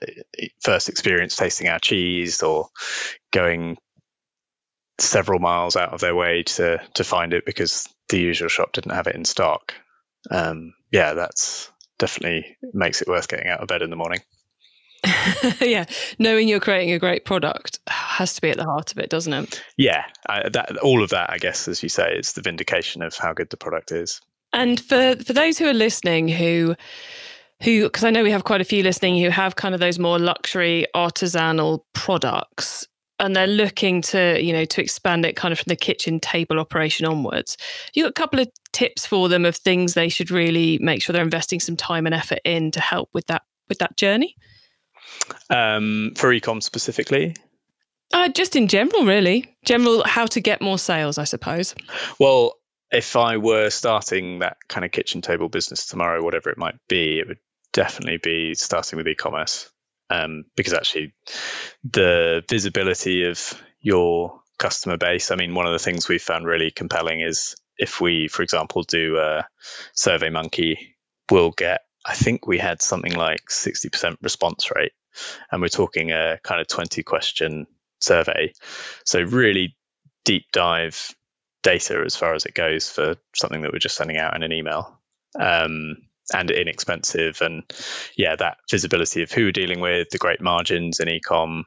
first 0.60 0.88
experience 0.88 1.34
tasting 1.34 1.68
our 1.68 1.78
cheese 1.78 2.42
or 2.42 2.68
going 3.32 3.76
several 5.00 5.40
miles 5.40 5.74
out 5.74 5.92
of 5.92 6.00
their 6.00 6.14
way 6.14 6.44
to 6.44 6.80
to 6.94 7.02
find 7.02 7.32
it 7.32 7.44
because 7.44 7.88
the 8.10 8.18
usual 8.20 8.48
shop 8.48 8.72
didn't 8.72 8.94
have 8.94 9.08
it 9.08 9.16
in 9.16 9.24
stock. 9.24 9.74
Um, 10.30 10.74
yeah, 10.92 11.14
that's 11.14 11.72
definitely 11.98 12.56
makes 12.72 13.02
it 13.02 13.08
worth 13.08 13.28
getting 13.28 13.48
out 13.48 13.60
of 13.60 13.68
bed 13.68 13.82
in 13.82 13.90
the 13.90 13.96
morning. 13.96 14.20
yeah, 15.60 15.86
knowing 16.18 16.46
you're 16.46 16.60
creating 16.60 16.92
a 16.92 16.98
great 16.98 17.24
product 17.24 17.78
has 17.88 18.34
to 18.34 18.40
be 18.40 18.50
at 18.50 18.56
the 18.56 18.64
heart 18.64 18.92
of 18.92 18.98
it, 18.98 19.10
doesn't 19.10 19.32
it? 19.32 19.62
Yeah, 19.76 20.04
I, 20.26 20.48
that 20.50 20.78
all 20.78 21.02
of 21.02 21.10
that, 21.10 21.30
I 21.30 21.38
guess, 21.38 21.68
as 21.68 21.82
you 21.82 21.88
say, 21.88 22.16
is 22.16 22.32
the 22.32 22.42
vindication 22.42 23.02
of 23.02 23.16
how 23.16 23.32
good 23.32 23.50
the 23.50 23.56
product 23.56 23.92
is. 23.92 24.20
And 24.52 24.78
for 24.78 25.16
for 25.16 25.32
those 25.32 25.58
who 25.58 25.66
are 25.66 25.74
listening, 25.74 26.28
who 26.28 26.76
who 27.62 27.84
because 27.84 28.04
I 28.04 28.10
know 28.10 28.22
we 28.22 28.30
have 28.30 28.44
quite 28.44 28.60
a 28.60 28.64
few 28.64 28.82
listening 28.82 29.22
who 29.22 29.30
have 29.30 29.56
kind 29.56 29.74
of 29.74 29.80
those 29.80 29.98
more 29.98 30.18
luxury 30.18 30.86
artisanal 30.94 31.80
products 31.92 32.86
and 33.20 33.34
they're 33.34 33.46
looking 33.46 34.02
to 34.02 34.42
you 34.42 34.52
know 34.52 34.64
to 34.64 34.82
expand 34.82 35.24
it 35.24 35.36
kind 35.36 35.52
of 35.52 35.58
from 35.58 35.68
the 35.68 35.76
kitchen 35.76 36.18
table 36.20 36.58
operation 36.58 37.06
onwards 37.06 37.56
you 37.94 38.02
got 38.02 38.10
a 38.10 38.12
couple 38.12 38.40
of 38.40 38.48
tips 38.72 39.06
for 39.06 39.28
them 39.28 39.44
of 39.44 39.54
things 39.56 39.94
they 39.94 40.08
should 40.08 40.30
really 40.30 40.78
make 40.78 41.00
sure 41.00 41.12
they're 41.12 41.22
investing 41.22 41.60
some 41.60 41.76
time 41.76 42.06
and 42.06 42.14
effort 42.14 42.40
in 42.44 42.70
to 42.70 42.80
help 42.80 43.08
with 43.12 43.26
that 43.28 43.42
with 43.68 43.78
that 43.78 43.96
journey 43.96 44.34
um, 45.50 46.12
for 46.16 46.30
ecom 46.30 46.62
specifically? 46.62 47.34
Uh, 48.12 48.28
just 48.28 48.54
in 48.54 48.68
general, 48.68 49.04
really. 49.04 49.56
General 49.64 50.04
how 50.04 50.26
to 50.26 50.40
get 50.40 50.60
more 50.60 50.78
sales, 50.78 51.18
I 51.18 51.24
suppose. 51.24 51.74
Well, 52.18 52.54
if 52.94 53.16
I 53.16 53.38
were 53.38 53.70
starting 53.70 54.38
that 54.38 54.56
kind 54.68 54.84
of 54.84 54.92
kitchen 54.92 55.20
table 55.20 55.48
business 55.48 55.86
tomorrow, 55.86 56.22
whatever 56.22 56.50
it 56.50 56.58
might 56.58 56.76
be, 56.88 57.18
it 57.18 57.28
would 57.28 57.38
definitely 57.72 58.18
be 58.18 58.54
starting 58.54 58.96
with 58.96 59.08
e-commerce. 59.08 59.70
Um, 60.10 60.44
because 60.54 60.74
actually, 60.74 61.14
the 61.82 62.44
visibility 62.48 63.24
of 63.24 63.60
your 63.80 64.40
customer 64.58 64.96
base. 64.96 65.30
I 65.30 65.36
mean, 65.36 65.54
one 65.54 65.66
of 65.66 65.72
the 65.72 65.78
things 65.78 66.08
we 66.08 66.18
found 66.18 66.46
really 66.46 66.70
compelling 66.70 67.20
is 67.20 67.56
if 67.76 68.00
we, 68.00 68.28
for 68.28 68.42
example, 68.42 68.82
do 68.82 69.18
a 69.18 69.46
Survey 69.94 70.30
Monkey, 70.30 70.96
we'll 71.30 71.50
get. 71.50 71.80
I 72.06 72.14
think 72.14 72.46
we 72.46 72.58
had 72.58 72.82
something 72.82 73.14
like 73.14 73.40
60% 73.48 74.16
response 74.22 74.70
rate 74.74 74.92
and 75.50 75.60
we're 75.60 75.68
talking 75.68 76.12
a 76.12 76.38
kind 76.42 76.60
of 76.60 76.68
20 76.68 77.02
question 77.02 77.66
survey. 78.00 78.52
So, 79.04 79.22
really 79.22 79.76
deep 80.24 80.44
dive 80.52 81.14
data 81.64 82.00
as 82.06 82.14
far 82.14 82.34
as 82.34 82.44
it 82.44 82.54
goes 82.54 82.88
for 82.88 83.16
something 83.34 83.62
that 83.62 83.72
we're 83.72 83.80
just 83.80 83.96
sending 83.96 84.16
out 84.16 84.36
in 84.36 84.44
an 84.44 84.52
email. 84.52 85.00
Um, 85.38 85.96
and 86.32 86.50
inexpensive, 86.50 87.42
and 87.42 87.64
yeah, 88.16 88.34
that 88.36 88.56
visibility 88.70 89.22
of 89.22 89.30
who 89.30 89.44
we're 89.44 89.52
dealing 89.52 89.80
with, 89.80 90.08
the 90.08 90.18
great 90.18 90.40
margins 90.40 91.00
in 91.00 91.08
ecom, 91.08 91.64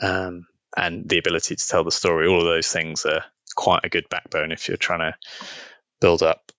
um, 0.00 0.46
and 0.76 1.08
the 1.08 1.18
ability 1.18 1.54
to 1.54 1.68
tell 1.68 1.84
the 1.84 1.92
story. 1.92 2.26
All 2.26 2.40
of 2.40 2.44
those 2.44 2.66
things 2.66 3.06
are 3.06 3.24
quite 3.54 3.84
a 3.84 3.88
good 3.88 4.08
backbone 4.10 4.50
if 4.50 4.66
you're 4.66 4.76
trying 4.76 4.98
to 4.98 5.14
build 6.00 6.22
up 6.22 6.50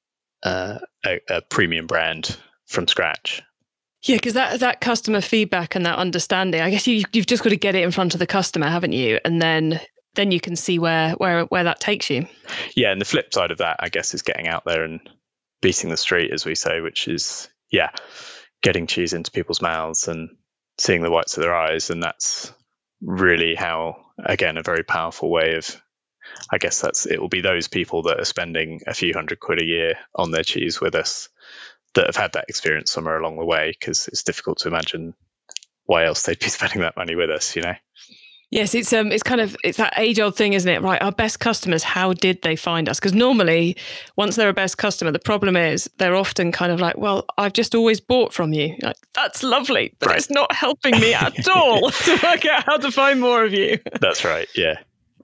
uh, 0.43 0.77
a, 1.05 1.19
a 1.29 1.41
premium 1.41 1.87
brand 1.87 2.37
from 2.67 2.87
scratch. 2.87 3.41
Yeah, 4.03 4.17
because 4.17 4.33
that 4.33 4.59
that 4.59 4.81
customer 4.81 5.19
feedback 5.19 5.75
and 5.75 5.85
that 5.85 5.97
understanding, 5.97 6.61
I 6.61 6.69
guess 6.69 6.87
you 6.87 7.03
you've 7.11 7.25
just 7.25 7.43
got 7.43 7.49
to 7.49 7.57
get 7.57 7.75
it 7.75 7.83
in 7.83 7.91
front 7.91 8.13
of 8.13 8.19
the 8.19 8.27
customer, 8.27 8.67
haven't 8.67 8.93
you? 8.93 9.19
And 9.25 9.41
then 9.41 9.81
then 10.15 10.31
you 10.31 10.39
can 10.39 10.55
see 10.55 10.79
where 10.79 11.11
where 11.13 11.43
where 11.45 11.63
that 11.65 11.79
takes 11.79 12.09
you. 12.09 12.27
Yeah, 12.75 12.91
and 12.91 12.99
the 12.99 13.05
flip 13.05 13.33
side 13.33 13.51
of 13.51 13.59
that, 13.59 13.77
I 13.79 13.89
guess, 13.89 14.13
is 14.13 14.21
getting 14.21 14.47
out 14.47 14.63
there 14.65 14.83
and 14.83 14.99
beating 15.61 15.89
the 15.89 15.97
street, 15.97 16.31
as 16.31 16.45
we 16.45 16.55
say, 16.55 16.81
which 16.81 17.07
is 17.07 17.49
yeah, 17.71 17.91
getting 18.61 18.87
cheese 18.87 19.13
into 19.13 19.31
people's 19.31 19.61
mouths 19.61 20.07
and 20.07 20.29
seeing 20.77 21.01
the 21.01 21.11
whites 21.11 21.37
of 21.37 21.43
their 21.43 21.55
eyes, 21.55 21.89
and 21.89 22.01
that's 22.01 22.51
really 23.01 23.55
how, 23.55 23.97
again, 24.17 24.57
a 24.57 24.63
very 24.63 24.83
powerful 24.83 25.29
way 25.29 25.55
of. 25.55 25.81
I 26.51 26.57
guess 26.57 26.81
that's 26.81 27.05
it 27.05 27.21
will 27.21 27.29
be 27.29 27.41
those 27.41 27.67
people 27.67 28.03
that 28.03 28.19
are 28.19 28.25
spending 28.25 28.81
a 28.87 28.95
few 28.95 29.13
hundred 29.13 29.39
quid 29.39 29.61
a 29.61 29.65
year 29.65 29.93
on 30.15 30.31
their 30.31 30.43
cheese 30.43 30.81
with 30.81 30.95
us 30.95 31.29
that 31.93 32.07
have 32.07 32.15
had 32.15 32.33
that 32.33 32.45
experience 32.49 32.91
somewhere 32.91 33.17
along 33.19 33.37
the 33.37 33.45
way 33.45 33.71
because 33.79 34.07
it's 34.07 34.23
difficult 34.23 34.59
to 34.59 34.67
imagine 34.67 35.13
why 35.85 36.05
else 36.05 36.23
they'd 36.23 36.39
be 36.39 36.47
spending 36.49 36.81
that 36.81 36.97
money 36.97 37.15
with 37.15 37.29
us, 37.29 37.55
you 37.55 37.61
know? 37.61 37.75
Yes, 38.51 38.75
it's 38.75 38.93
um, 38.93 39.11
it's 39.11 39.23
kind 39.23 39.41
of 39.41 39.57
it's 39.63 39.77
that 39.77 39.93
age 39.97 40.19
old 40.19 40.35
thing, 40.35 40.53
isn't 40.53 40.69
it? 40.71 40.81
Right, 40.81 41.01
our 41.01 41.11
best 41.11 41.39
customers. 41.39 41.83
How 41.83 42.13
did 42.13 42.41
they 42.41 42.55
find 42.55 42.87
us? 42.87 42.99
Because 42.99 43.13
normally, 43.13 43.75
once 44.15 44.35
they're 44.35 44.49
a 44.49 44.53
best 44.53 44.77
customer, 44.77 45.11
the 45.11 45.19
problem 45.19 45.57
is 45.57 45.89
they're 45.97 46.15
often 46.15 46.51
kind 46.51 46.71
of 46.71 46.79
like, 46.79 46.97
"Well, 46.97 47.25
I've 47.37 47.53
just 47.53 47.73
always 47.75 47.99
bought 47.99 48.33
from 48.33 48.53
you." 48.53 48.75
Like, 48.81 48.95
That's 49.13 49.43
lovely, 49.43 49.93
but 49.99 50.09
right. 50.09 50.17
it's 50.17 50.29
not 50.29 50.53
helping 50.53 50.99
me 50.99 51.13
at 51.13 51.47
all 51.49 51.89
to 52.05 52.19
work 52.23 52.45
out 52.45 52.65
how 52.65 52.77
to 52.77 52.91
find 52.91 53.19
more 53.19 53.43
of 53.43 53.53
you. 53.53 53.79
That's 53.99 54.23
right. 54.23 54.47
Yeah, 54.55 54.75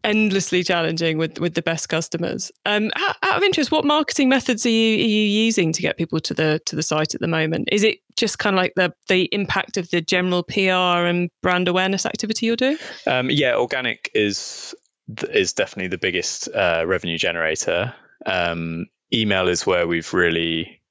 endlessly 0.03 0.63
challenging 0.63 1.17
with 1.17 1.39
with 1.39 1.53
the 1.53 1.61
best 1.61 1.89
customers. 1.89 2.51
Um, 2.65 2.91
out, 2.95 3.37
of 3.37 3.43
interest, 3.43 3.71
what 3.71 3.85
marketing 3.85 4.29
methods 4.29 4.65
are 4.65 4.69
you 4.69 4.95
are 4.97 5.07
you 5.07 5.23
using 5.23 5.71
to 5.73 5.81
get 5.81 5.97
people 5.97 6.19
to 6.21 6.33
the 6.33 6.61
to 6.65 6.75
the 6.75 6.83
site 6.83 7.15
at 7.15 7.21
the 7.21 7.27
moment? 7.27 7.69
Is 7.71 7.83
it 7.83 7.99
just 8.15 8.39
kind 8.39 8.55
of 8.55 8.57
like 8.57 8.73
the 8.75 8.93
the 9.07 9.29
impact 9.31 9.77
of 9.77 9.89
the 9.91 10.01
general 10.01 10.43
PR 10.43 11.05
and 11.05 11.29
brand 11.41 11.67
awareness 11.67 12.05
activity 12.05 12.45
you're 12.45 12.55
doing? 12.55 12.77
Um, 13.07 13.29
yeah, 13.29 13.55
organic 13.55 14.09
is 14.13 14.75
is 15.29 15.53
definitely 15.53 15.89
the 15.89 15.97
biggest 15.97 16.47
uh, 16.49 16.83
revenue 16.85 17.17
generator. 17.17 17.93
Um, 18.25 18.87
email 19.13 19.47
is 19.47 19.65
where 19.65 19.87
we've 19.87 20.13
really 20.13 20.81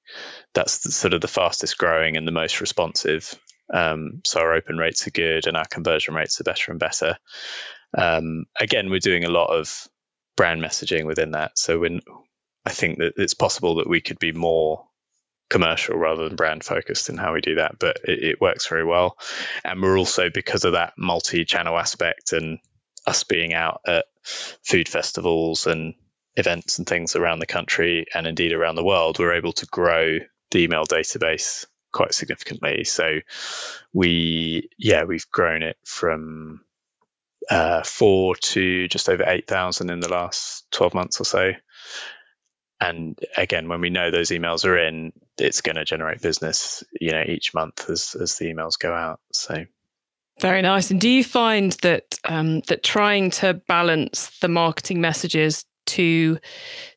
that's 0.54 0.80
the, 0.80 0.90
sort 0.90 1.14
of 1.14 1.20
the 1.20 1.28
fastest 1.28 1.78
growing 1.78 2.16
and 2.16 2.26
the 2.26 2.32
most 2.32 2.60
responsive. 2.60 3.38
Um, 3.72 4.20
so 4.24 4.40
our 4.40 4.54
open 4.54 4.78
rates 4.78 5.06
are 5.06 5.12
good 5.12 5.46
and 5.46 5.56
our 5.56 5.66
conversion 5.66 6.14
rates 6.14 6.40
are 6.40 6.44
better 6.44 6.72
and 6.72 6.80
better. 6.80 7.16
Um, 7.96 8.46
again, 8.58 8.90
we're 8.90 9.00
doing 9.00 9.24
a 9.24 9.30
lot 9.30 9.46
of 9.46 9.88
brand 10.36 10.62
messaging 10.62 11.06
within 11.06 11.32
that. 11.32 11.58
So 11.58 11.78
when 11.78 12.00
I 12.64 12.70
think 12.70 12.98
that 12.98 13.14
it's 13.16 13.34
possible 13.34 13.76
that 13.76 13.88
we 13.88 14.00
could 14.00 14.18
be 14.18 14.32
more 14.32 14.86
commercial 15.48 15.96
rather 15.96 16.28
than 16.28 16.36
brand 16.36 16.64
focused 16.64 17.08
in 17.08 17.16
how 17.16 17.34
we 17.34 17.40
do 17.40 17.56
that, 17.56 17.78
but 17.78 17.98
it, 18.04 18.22
it 18.22 18.40
works 18.40 18.68
very 18.68 18.84
well. 18.84 19.18
And 19.64 19.82
we're 19.82 19.98
also 19.98 20.30
because 20.30 20.64
of 20.64 20.72
that 20.72 20.94
multi-channel 20.96 21.76
aspect 21.76 22.32
and 22.32 22.58
us 23.06 23.24
being 23.24 23.52
out 23.52 23.80
at 23.86 24.04
food 24.22 24.88
festivals 24.88 25.66
and 25.66 25.94
events 26.36 26.78
and 26.78 26.86
things 26.86 27.16
around 27.16 27.40
the 27.40 27.46
country 27.46 28.06
and 28.14 28.26
indeed 28.26 28.52
around 28.52 28.76
the 28.76 28.84
world, 28.84 29.18
we're 29.18 29.34
able 29.34 29.52
to 29.54 29.66
grow 29.66 30.18
the 30.52 30.58
email 30.62 30.84
database 30.84 31.66
quite 31.92 32.14
significantly. 32.14 32.84
So 32.84 33.18
we, 33.92 34.68
yeah, 34.78 35.04
we've 35.04 35.28
grown 35.30 35.62
it 35.62 35.76
from 35.84 36.60
uh, 37.50 37.82
four 37.82 38.36
to 38.36 38.88
just 38.88 39.08
over 39.08 39.24
8,000 39.26 39.90
in 39.90 40.00
the 40.00 40.08
last 40.08 40.64
12 40.70 40.94
months 40.94 41.20
or 41.20 41.24
so. 41.24 41.52
and 42.80 43.18
again, 43.36 43.68
when 43.68 43.80
we 43.80 43.90
know 43.90 44.10
those 44.10 44.30
emails 44.30 44.64
are 44.64 44.78
in, 44.78 45.12
it's 45.36 45.60
going 45.60 45.76
to 45.76 45.84
generate 45.84 46.22
business, 46.22 46.82
you 46.98 47.12
know, 47.12 47.24
each 47.26 47.52
month 47.52 47.90
as 47.90 48.16
as 48.18 48.36
the 48.36 48.46
emails 48.46 48.78
go 48.78 48.92
out. 48.92 49.20
So 49.32 49.66
very 50.40 50.62
nice. 50.62 50.90
And 50.90 51.00
do 51.00 51.08
you 51.08 51.22
find 51.22 51.72
that 51.82 52.18
um, 52.24 52.60
that 52.68 52.82
trying 52.82 53.30
to 53.32 53.54
balance 53.54 54.38
the 54.40 54.48
marketing 54.48 55.00
messages 55.00 55.64
to 55.86 56.38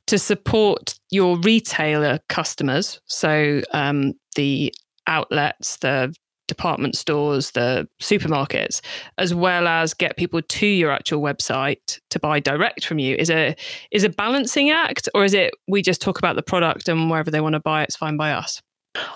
to 0.07 0.19
support 0.19 0.95
your 1.09 1.37
retailer 1.39 2.19
customers, 2.29 3.01
so 3.07 3.61
um, 3.73 4.13
the 4.35 4.73
outlets, 5.07 5.77
the 5.77 6.13
department 6.53 6.95
stores, 6.95 7.51
the 7.51 7.87
supermarkets, 8.01 8.81
as 9.17 9.33
well 9.33 9.67
as 9.67 9.93
get 9.93 10.17
people 10.17 10.41
to 10.41 10.67
your 10.67 10.91
actual 10.91 11.21
website 11.21 11.99
to 12.11 12.19
buy 12.19 12.39
direct 12.39 12.85
from 12.85 12.99
you 12.99 13.15
is 13.15 13.29
a 13.29 13.55
is 13.91 14.03
a 14.03 14.09
balancing 14.09 14.69
act, 14.69 15.09
or 15.15 15.23
is 15.23 15.33
it 15.33 15.53
we 15.67 15.81
just 15.81 16.01
talk 16.01 16.19
about 16.19 16.35
the 16.35 16.43
product 16.43 16.87
and 16.87 17.09
wherever 17.09 17.31
they 17.31 17.41
want 17.41 17.53
to 17.53 17.59
buy 17.59 17.83
it's 17.83 17.95
fine 17.95 18.17
by 18.17 18.31
us? 18.31 18.61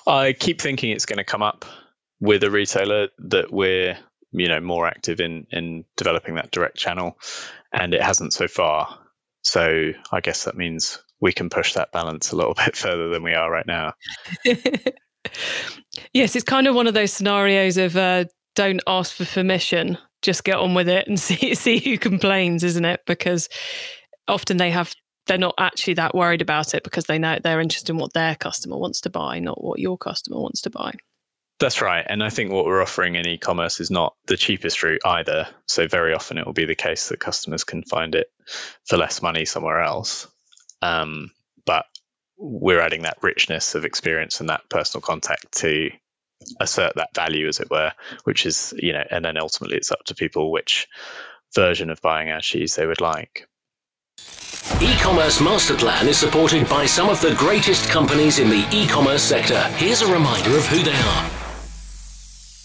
I 0.08 0.34
keep 0.34 0.60
thinking 0.60 0.89
it's 0.91 1.06
going 1.06 1.17
to 1.17 1.23
come 1.23 1.43
up 1.43 1.65
with 2.19 2.43
a 2.43 2.50
retailer 2.50 3.10
that 3.19 3.52
we're 3.52 3.97
you 4.32 4.47
know 4.47 4.60
more 4.60 4.88
active 4.88 5.19
in 5.19 5.45
in 5.52 5.86
developing 5.95 6.36
that 6.36 6.52
direct 6.52 6.78
channel, 6.78 7.19
and 7.71 7.93
it 7.93 8.02
hasn't 8.02 8.34
so 8.34 8.47
far. 8.47 9.00
So 9.43 9.91
I 10.12 10.19
guess 10.21 10.45
that 10.45 10.58
means 10.58 11.02
we 11.21 11.34
can 11.34 11.50
push 11.50 11.73
that 11.73 11.91
balance 11.91 12.32
a 12.32 12.36
little 12.36 12.54
bit 12.65 12.76
further 12.76 13.10
than 13.10 13.23
we 13.23 13.34
are 13.34 13.50
right 13.50 13.67
now. 13.67 13.93
yes, 16.13 16.36
it's 16.36 16.46
kind 16.46 16.68
of 16.68 16.76
one 16.76 16.88
of 16.88 16.94
those 16.94 17.13
scenarios 17.13 17.78
of 17.78 17.96
uh, 17.96 18.26
don't 18.56 18.82
ask 18.88 19.16
for 19.16 19.26
permission, 19.26 19.98
just 20.22 20.44
get 20.44 20.58
on 20.58 20.74
with 20.74 20.90
it 20.90 21.08
and 21.08 21.20
see 21.20 21.56
see 21.56 21.80
who 21.80 21.98
complains, 21.98 22.63
isn't 22.63 22.86
it? 22.86 23.02
Because 23.06 23.50
often 24.28 24.58
they 24.58 24.72
have 24.72 24.94
they're 25.28 25.38
not 25.38 25.56
actually 25.58 25.96
that 25.96 26.16
worried 26.16 26.42
about 26.42 26.74
it 26.74 26.84
because 26.84 27.06
they 27.06 27.20
know 27.20 27.38
they're 27.44 27.62
interested 27.62 27.92
in 27.92 27.98
what 27.98 28.13
their 28.13 28.36
customer 28.36 28.78
wants 28.78 29.02
to 29.02 29.10
buy, 29.10 29.40
not 29.40 29.63
what 29.63 29.80
your 29.80 29.98
customer 29.98 30.40
wants 30.40 30.62
to 30.62 30.70
buy. 30.70 30.94
That's 31.60 31.82
right. 31.82 32.06
And 32.08 32.24
I 32.24 32.30
think 32.30 32.52
what 32.52 32.66
we're 32.66 32.82
offering 32.82 33.16
in 33.16 33.28
e 33.28 33.38
commerce 33.38 33.80
is 33.80 33.90
not 33.90 34.13
the 34.28 34.38
cheapest 34.38 34.84
route 34.84 35.02
either. 35.04 35.48
So, 35.66 35.88
very 35.88 36.13
often 36.13 36.38
it 36.38 36.46
will 36.46 36.54
be 36.54 36.66
the 36.66 36.76
case 36.76 37.10
that 37.10 37.20
customers 37.20 37.63
can 37.63 37.84
find 37.84 38.13
it 38.16 38.28
for 38.86 38.98
less 38.98 39.22
money 39.22 39.46
somewhere 39.46 39.82
else. 39.82 40.28
Um, 40.82 41.32
we're 42.38 42.82
adding 42.82 43.04
that 43.04 43.17
richness 43.21 43.76
of 43.76 43.86
experience 43.86 44.39
and 44.39 44.50
that 44.50 44.69
personal 44.69 45.02
contact 45.02 45.52
to 45.60 45.89
assert 46.60 46.93
that 46.95 47.15
value, 47.15 47.47
as 47.47 47.60
it 47.60 47.69
were, 47.69 47.91
which 48.23 48.45
is, 48.45 48.73
you 48.78 48.93
know, 48.93 49.04
and 49.10 49.26
then 49.26 49.38
ultimately 49.38 49.78
it's 49.78 49.91
up 49.91 50.04
to 50.06 50.15
people 50.15 50.52
which 50.52 50.88
version 51.56 51.89
of 51.89 52.02
buying 52.02 52.30
our 52.30 52.41
cheese 52.41 52.76
they 52.76 52.86
would 52.86 53.02
like. 53.02 53.47
E-commerce 54.82 55.41
Master 55.41 55.76
Plan 55.76 56.08
is 56.08 56.17
supported 56.17 56.69
by 56.69 56.86
some 56.86 57.10
of 57.10 57.19
the 57.21 57.34
greatest 57.36 57.89
companies 57.89 58.38
in 58.39 58.50
the 58.50 58.67
e-commerce 58.71 59.23
sector. 59.23 59.62
Here's 59.78 60.02
a 60.02 60.12
reminder 60.12 60.56
of 60.58 60.65
who 60.67 60.84
they 60.84 60.91
are. 60.91 61.37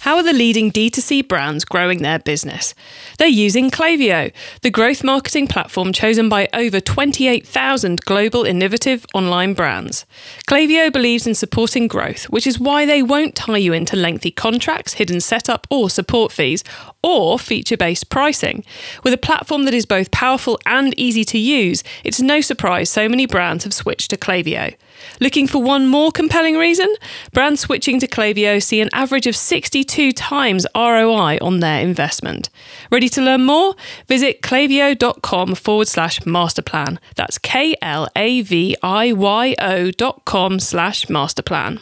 How 0.03 0.17
are 0.17 0.25
the 0.25 0.33
leading 0.33 0.73
D2C 0.73 1.29
brands 1.29 1.65
growing 1.65 2.03
their 2.03 2.19
business? 2.19 2.75
They're 3.19 3.29
using 3.29 3.71
Klaviyo, 3.71 4.33
the 4.62 4.71
growth 4.71 5.05
marketing 5.05 5.47
platform 5.47 5.93
chosen 5.93 6.29
by 6.29 6.49
over 6.53 6.81
28,000 6.81 8.01
global 8.01 8.43
innovative 8.43 9.07
online 9.15 9.55
brands. 9.55 10.05
Klaviyo 10.49 10.93
believes 10.93 11.25
in 11.25 11.37
supporting 11.37 11.87
growth, 11.87 12.25
which 12.25 12.49
is 12.49 12.59
why 12.59 12.85
they 12.85 13.01
won't 13.01 13.37
tie 13.37 13.59
you 13.59 13.73
into 13.73 13.95
lengthy 13.95 14.33
contracts, 14.33 14.95
hidden 14.95 15.21
setup 15.21 15.69
or 15.71 15.88
support 15.88 16.33
fees, 16.33 16.65
or 17.05 17.38
feature 17.38 17.77
based 17.77 18.11
pricing. 18.11 18.65
With 19.05 19.15
a 19.15 19.19
platform 19.19 19.67
that 19.67 19.75
is 19.75 19.87
both 19.87 20.11
powerful 20.11 20.59
and 20.67 20.99
easy 20.99 21.23
to 21.27 21.38
use, 21.38 21.85
it's 22.03 22.21
no 22.21 22.41
surprise 22.41 22.91
so 22.91 23.09
many 23.09 23.25
brands 23.25 23.62
have 23.62 23.73
switched 23.73 24.11
to 24.11 24.17
Klaviyo. 24.17 24.75
Looking 25.21 25.47
for 25.47 25.62
one 25.62 25.87
more 25.87 26.11
compelling 26.11 26.57
reason? 26.57 26.93
Brands 27.33 27.61
switching 27.61 28.01
to 28.01 28.07
Klaviyo 28.07 28.62
see 28.62 28.81
an 28.81 28.91
average 28.93 29.27
of 29.27 29.37
62 29.37 30.12
times 30.12 30.67
ROI 30.75 31.38
on 31.41 31.61
their 31.61 31.81
investment. 31.81 32.51
Ready 32.91 33.09
to 33.11 33.23
learn 33.23 33.45
more? 33.45 33.75
Visit 34.09 34.43
klaviyo.com 34.43 35.55
forward 35.55 35.88
slash 35.88 36.21
masterplan. 36.21 36.99
That's 37.17 37.38
K 37.38 37.77
L 37.83 38.09
A 38.17 38.43
V 38.43 38.77
I 38.83 39.12
Y 39.12 39.55
O 39.59 39.91
dot 39.91 40.25
com 40.25 40.59
slash 40.59 41.07
masterplan. 41.07 41.81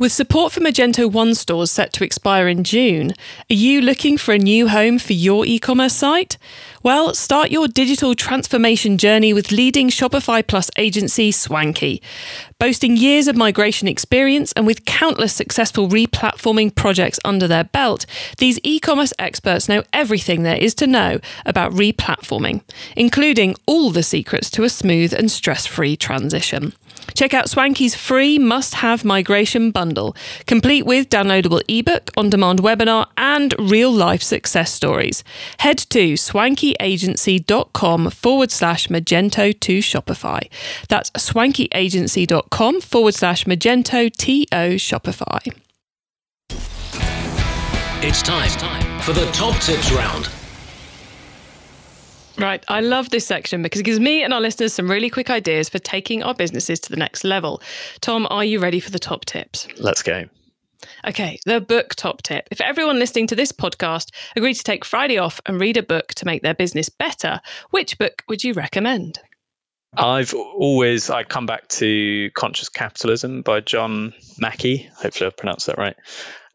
With 0.00 0.12
support 0.12 0.54
for 0.54 0.60
Magento 0.60 1.12
1 1.12 1.34
stores 1.34 1.70
set 1.70 1.92
to 1.92 2.04
expire 2.04 2.48
in 2.48 2.64
June, 2.64 3.10
are 3.50 3.54
you 3.54 3.82
looking 3.82 4.16
for 4.16 4.32
a 4.32 4.38
new 4.38 4.68
home 4.68 4.98
for 4.98 5.12
your 5.12 5.44
e 5.44 5.58
commerce 5.58 5.92
site? 5.92 6.38
Well, 6.82 7.12
start 7.12 7.50
your 7.50 7.68
digital 7.68 8.14
transformation 8.14 8.96
journey 8.96 9.34
with 9.34 9.52
leading 9.52 9.90
Shopify 9.90 10.46
Plus 10.46 10.70
agency 10.78 11.30
Swanky. 11.30 12.00
Boasting 12.58 12.96
years 12.96 13.28
of 13.28 13.36
migration 13.36 13.88
experience 13.88 14.52
and 14.52 14.66
with 14.66 14.86
countless 14.86 15.34
successful 15.34 15.86
replatforming 15.86 16.74
projects 16.74 17.20
under 17.22 17.46
their 17.46 17.64
belt, 17.64 18.06
these 18.38 18.58
e 18.62 18.80
commerce 18.80 19.12
experts 19.18 19.68
know 19.68 19.82
everything 19.92 20.44
there 20.44 20.56
is 20.56 20.72
to 20.76 20.86
know 20.86 21.20
about 21.44 21.72
replatforming, 21.72 22.62
including 22.96 23.54
all 23.66 23.90
the 23.90 24.02
secrets 24.02 24.48
to 24.48 24.64
a 24.64 24.70
smooth 24.70 25.12
and 25.12 25.30
stress 25.30 25.66
free 25.66 25.94
transition. 25.94 26.72
Check 27.14 27.34
out 27.34 27.46
Swanky's 27.46 27.94
free 27.94 28.38
must 28.38 28.74
have 28.74 29.04
migration 29.04 29.70
bundle, 29.70 30.16
complete 30.46 30.86
with 30.86 31.08
downloadable 31.08 31.62
ebook, 31.68 32.10
on 32.16 32.30
demand 32.30 32.60
webinar, 32.60 33.06
and 33.16 33.54
real 33.58 33.92
life 33.92 34.22
success 34.22 34.72
stories. 34.72 35.22
Head 35.58 35.78
to 35.90 36.14
swankyagency.com 36.14 38.10
forward 38.10 38.50
slash 38.50 38.88
Magento 38.88 39.58
to 39.60 39.78
Shopify. 39.78 40.48
That's 40.88 41.10
swankyagency.com 41.10 42.80
forward 42.80 43.14
slash 43.14 43.44
Magento 43.44 44.12
to 44.12 44.44
Shopify. 44.76 45.60
It's 48.02 48.22
time 48.22 49.00
for 49.02 49.12
the 49.12 49.30
top 49.32 49.60
tips 49.60 49.92
round. 49.92 50.39
Right. 52.40 52.64
I 52.68 52.80
love 52.80 53.10
this 53.10 53.26
section 53.26 53.62
because 53.62 53.80
it 53.80 53.84
gives 53.84 54.00
me 54.00 54.22
and 54.22 54.32
our 54.32 54.40
listeners 54.40 54.72
some 54.72 54.90
really 54.90 55.10
quick 55.10 55.28
ideas 55.28 55.68
for 55.68 55.78
taking 55.78 56.22
our 56.22 56.34
businesses 56.34 56.80
to 56.80 56.90
the 56.90 56.96
next 56.96 57.22
level. 57.22 57.60
Tom, 58.00 58.26
are 58.30 58.44
you 58.44 58.60
ready 58.60 58.80
for 58.80 58.90
the 58.90 58.98
top 58.98 59.26
tips? 59.26 59.68
Let's 59.78 60.02
go. 60.02 60.24
Okay, 61.06 61.38
the 61.44 61.60
book 61.60 61.94
top 61.94 62.22
tip. 62.22 62.48
If 62.50 62.60
everyone 62.60 62.98
listening 62.98 63.26
to 63.28 63.36
this 63.36 63.52
podcast 63.52 64.10
agreed 64.34 64.54
to 64.54 64.64
take 64.64 64.86
Friday 64.86 65.18
off 65.18 65.40
and 65.44 65.60
read 65.60 65.76
a 65.76 65.82
book 65.82 66.08
to 66.14 66.24
make 66.24 66.42
their 66.42 66.54
business 66.54 66.88
better, 66.88 67.40
which 67.70 67.98
book 67.98 68.22
would 68.28 68.42
you 68.42 68.54
recommend? 68.54 69.20
I've 69.96 70.34
always 70.34 71.10
I 71.10 71.24
come 71.24 71.46
back 71.46 71.68
to 71.68 72.30
Conscious 72.34 72.68
Capitalism 72.68 73.42
by 73.42 73.60
John 73.60 74.14
Mackey. 74.38 74.88
Hopefully 74.96 75.26
I 75.26 75.30
pronounced 75.30 75.66
that 75.66 75.78
right. 75.78 75.96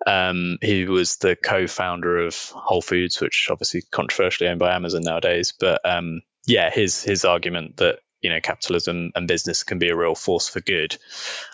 Um, 0.08 0.58
he 0.62 0.86
was 0.86 1.18
the 1.18 1.36
co-founder 1.36 2.26
of 2.26 2.36
Whole 2.52 2.82
Foods, 2.82 3.20
which 3.20 3.48
obviously 3.52 3.82
controversially 3.92 4.50
owned 4.50 4.60
by 4.60 4.74
Amazon 4.74 5.02
nowadays. 5.04 5.54
But 5.60 5.82
um, 5.84 6.22
yeah, 6.46 6.70
his 6.70 7.04
his 7.04 7.26
argument 7.26 7.78
that 7.78 8.00
you 8.22 8.30
know 8.30 8.40
capitalism 8.40 9.12
and 9.16 9.28
business 9.28 9.64
can 9.64 9.80
be 9.80 9.90
a 9.90 9.98
real 9.98 10.16
force 10.16 10.48
for 10.48 10.62
good, 10.62 10.98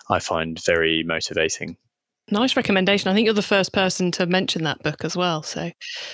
I 0.08 0.20
find 0.20 0.62
very 0.64 1.02
motivating. 1.02 1.76
Nice 2.32 2.56
recommendation. 2.56 3.10
I 3.10 3.14
think 3.14 3.26
you're 3.26 3.34
the 3.34 3.42
first 3.42 3.74
person 3.74 4.10
to 4.12 4.24
mention 4.24 4.64
that 4.64 4.82
book 4.82 5.04
as 5.04 5.14
well. 5.14 5.42
So, 5.42 5.70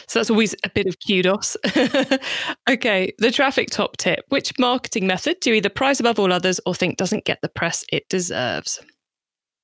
so 0.09 0.19
that's 0.19 0.31
always 0.31 0.53
a 0.65 0.69
bit 0.69 0.89
of 0.89 0.97
kudos. 1.07 1.57
okay, 2.69 3.13
the 3.19 3.31
traffic 3.31 3.71
top 3.71 3.97
tip. 3.99 4.25
Which 4.29 4.59
marketing 4.59 5.07
method 5.07 5.39
do 5.41 5.51
you 5.51 5.57
either 5.57 5.69
prize 5.69 6.01
above 6.01 6.19
all 6.19 6.33
others 6.33 6.59
or 6.67 6.75
think 6.75 6.97
doesn't 6.97 7.25
get 7.25 7.39
the 7.41 7.49
press 7.49 7.85
it 7.93 8.09
deserves? 8.09 8.81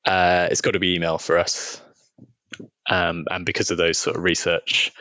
Uh, 0.04 0.46
it's 0.48 0.60
got 0.60 0.72
to 0.72 0.78
be 0.78 0.94
email 0.94 1.18
for 1.18 1.38
us. 1.38 1.82
Um, 2.88 3.24
and 3.28 3.44
because 3.44 3.72
of 3.72 3.78
those 3.78 3.98
sort 3.98 4.16
of 4.16 4.22
research 4.22 4.92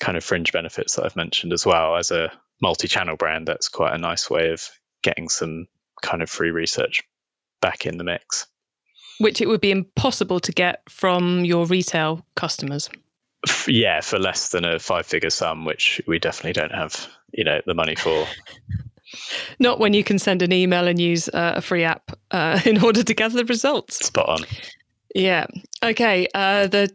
kind 0.00 0.18
of 0.18 0.24
fringe 0.24 0.52
benefits 0.52 0.96
that 0.96 1.06
I've 1.06 1.16
mentioned 1.16 1.54
as 1.54 1.64
well, 1.64 1.96
as 1.96 2.10
a 2.10 2.30
multi 2.60 2.86
channel 2.86 3.16
brand, 3.16 3.48
that's 3.48 3.70
quite 3.70 3.94
a 3.94 3.98
nice 3.98 4.28
way 4.28 4.50
of 4.50 4.68
getting 5.02 5.30
some 5.30 5.68
kind 6.02 6.22
of 6.22 6.28
free 6.28 6.50
research 6.50 7.02
back 7.62 7.86
in 7.86 7.96
the 7.96 8.04
mix. 8.04 8.46
Which 9.18 9.40
it 9.40 9.48
would 9.48 9.60
be 9.60 9.70
impossible 9.70 10.40
to 10.40 10.52
get 10.52 10.82
from 10.88 11.44
your 11.44 11.66
retail 11.66 12.24
customers. 12.36 12.88
Yeah, 13.66 14.00
for 14.00 14.18
less 14.18 14.50
than 14.50 14.64
a 14.64 14.78
five 14.78 15.06
figure 15.06 15.30
sum, 15.30 15.64
which 15.64 16.00
we 16.06 16.18
definitely 16.18 16.54
don't 16.54 16.74
have, 16.74 17.08
you 17.32 17.44
know, 17.44 17.60
the 17.66 17.74
money 17.74 17.94
for. 17.94 18.26
Not 19.58 19.80
when 19.80 19.94
you 19.94 20.04
can 20.04 20.18
send 20.18 20.42
an 20.42 20.52
email 20.52 20.86
and 20.86 21.00
use 21.00 21.28
uh, 21.28 21.54
a 21.56 21.62
free 21.62 21.84
app 21.84 22.12
uh, 22.30 22.60
in 22.66 22.82
order 22.82 23.02
to 23.02 23.14
gather 23.14 23.36
the 23.36 23.44
results. 23.44 24.04
Spot 24.06 24.28
on. 24.28 24.40
Yeah. 25.14 25.46
Okay. 25.82 26.28
Uh, 26.34 26.66
the 26.66 26.90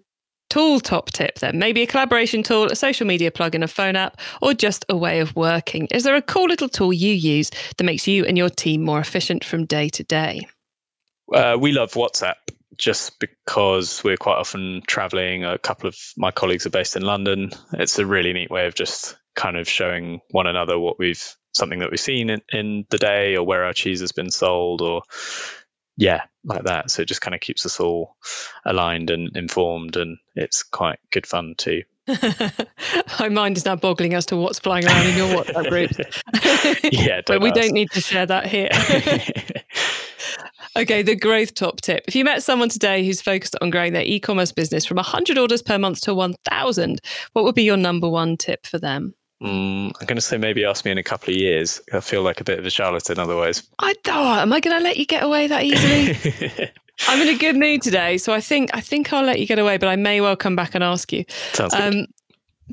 tool 0.50 0.80
top 0.80 1.10
tip 1.10 1.40
then 1.40 1.58
maybe 1.58 1.82
a 1.82 1.88
collaboration 1.88 2.44
tool, 2.44 2.66
a 2.66 2.76
social 2.76 3.08
media 3.08 3.32
plugin, 3.32 3.64
a 3.64 3.68
phone 3.68 3.96
app, 3.96 4.20
or 4.40 4.54
just 4.54 4.86
a 4.88 4.96
way 4.96 5.20
of 5.20 5.36
working. 5.36 5.88
Is 5.92 6.04
there 6.04 6.16
a 6.16 6.22
cool 6.22 6.46
little 6.46 6.70
tool 6.70 6.94
you 6.94 7.12
use 7.12 7.50
that 7.78 7.84
makes 7.84 8.08
you 8.08 8.24
and 8.26 8.38
your 8.38 8.50
team 8.50 8.84
more 8.84 9.00
efficient 9.00 9.44
from 9.44 9.66
day 9.66 9.90
to 9.90 10.04
day? 10.04 10.48
Uh, 11.34 11.58
we 11.60 11.72
love 11.72 11.92
WhatsApp 11.94 12.36
just 12.78 13.20
because 13.20 14.04
we're 14.04 14.18
quite 14.18 14.38
often 14.38 14.82
traveling. 14.88 15.44
A 15.44 15.58
couple 15.58 15.88
of 15.88 15.98
my 16.18 16.32
colleagues 16.32 16.66
are 16.66 16.72
based 16.72 16.96
in 16.96 17.04
London. 17.04 17.52
It's 17.74 18.00
a 18.00 18.06
really 18.06 18.34
neat 18.34 18.50
way 18.50 18.68
of 18.68 18.76
just 18.76 19.18
kind 19.36 19.58
of 19.58 19.68
showing 19.68 20.22
one 20.30 20.48
another 20.48 20.78
what 20.78 21.00
we've 21.00 21.24
something 21.54 21.80
that 21.80 21.92
we've 21.92 22.00
seen 22.00 22.30
in, 22.30 22.42
in 22.52 22.86
the 22.90 22.98
day 22.98 23.36
or 23.36 23.46
where 23.46 23.64
our 23.66 23.74
cheese 23.74 24.02
has 24.02 24.12
been 24.12 24.32
sold 24.32 24.82
or 24.82 25.04
yeah, 25.98 26.22
like 26.44 26.64
that. 26.64 26.90
So 26.90 27.04
it 27.04 27.08
just 27.08 27.22
kind 27.22 27.36
of 27.36 27.42
keeps 27.42 27.66
us 27.66 27.80
all 27.80 28.18
aligned 28.66 29.10
and 29.10 29.36
informed, 29.36 29.96
and 29.96 30.18
it's 30.36 30.64
quite 30.64 31.00
good 31.12 31.28
fun 31.28 31.56
too. 31.58 31.84
My 33.20 33.30
mind 33.30 33.58
is 33.58 33.66
now 33.66 33.76
boggling 33.76 34.14
as 34.14 34.26
to 34.28 34.36
what's 34.36 34.60
flying 34.60 34.86
around 34.86 35.08
in 35.08 35.18
your 35.18 35.44
WhatsApp 35.44 35.70
groups. 35.70 35.98
yeah, 36.92 37.22
but 37.26 37.42
we 37.42 37.50
ask. 37.50 37.62
don't 37.62 37.74
need 37.74 37.92
to 37.92 38.02
share 38.02 38.26
that 38.26 38.48
here. 38.48 38.70
Okay, 40.76 41.02
the 41.02 41.16
growth 41.16 41.54
top 41.54 41.82
tip. 41.82 42.04
If 42.08 42.16
you 42.16 42.24
met 42.24 42.44
someone 42.44 42.70
today 42.70 43.06
who's 43.06 43.22
focused 43.22 43.56
on 43.62 43.70
growing 43.70 43.94
their 43.94 44.04
e 44.04 44.20
commerce 44.20 44.52
business 44.52 44.86
from 44.86 44.96
100 44.96 45.38
orders 45.38 45.62
per 45.62 45.78
month 45.78 46.02
to 46.02 46.14
1,000, 46.14 47.02
what 47.34 47.46
would 47.46 47.56
be 47.56 47.64
your 47.64 47.78
number 47.78 48.10
one 48.10 48.38
tip 48.38 48.66
for 48.66 48.80
them? 48.80 49.14
Mm, 49.42 49.92
I'm 50.00 50.06
going 50.06 50.16
to 50.16 50.22
say 50.22 50.38
maybe 50.38 50.64
ask 50.64 50.86
me 50.86 50.92
in 50.92 50.98
a 50.98 51.04
couple 51.04 51.34
of 51.34 51.40
years. 51.40 51.82
I 51.92 52.00
feel 52.00 52.22
like 52.22 52.40
a 52.40 52.46
bit 52.46 52.60
of 52.60 52.66
a 52.66 52.70
charlatan 52.70 53.20
otherwise. 53.20 53.64
I 53.80 53.94
oh, 54.08 54.40
am 54.40 54.54
I 54.54 54.62
going 54.62 54.78
to 54.78 54.84
let 54.84 54.98
you 54.98 55.06
get 55.06 55.24
away 55.24 55.48
that 55.48 55.64
easily? 55.64 56.72
I'm 57.08 57.22
in 57.22 57.36
a 57.36 57.38
good 57.38 57.58
mood 57.58 57.82
today, 57.82 58.18
so 58.18 58.32
I 58.34 58.40
think 58.40 58.70
I 58.74 58.80
think 58.80 59.12
I'll 59.12 59.26
let 59.26 59.40
you 59.40 59.48
get 59.48 59.60
away, 59.60 59.78
but 59.78 59.90
I 59.90 59.96
may 59.98 60.22
well 60.22 60.38
come 60.38 60.56
back 60.56 60.76
and 60.76 60.84
ask 60.84 61.12
you. 61.12 61.26
Sounds 61.52 61.74
good. 61.74 61.96
Um, 61.96 62.06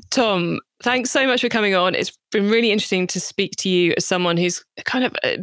Tom, 0.09 0.59
thanks 0.81 1.11
so 1.11 1.27
much 1.27 1.41
for 1.41 1.49
coming 1.49 1.75
on. 1.75 1.95
It's 1.95 2.17
been 2.31 2.49
really 2.49 2.71
interesting 2.71 3.07
to 3.07 3.19
speak 3.19 3.55
to 3.57 3.69
you 3.69 3.93
as 3.97 4.05
someone 4.05 4.37
who's 4.37 4.63
kind 4.85 5.03
of 5.03 5.15
uh, 5.23 5.37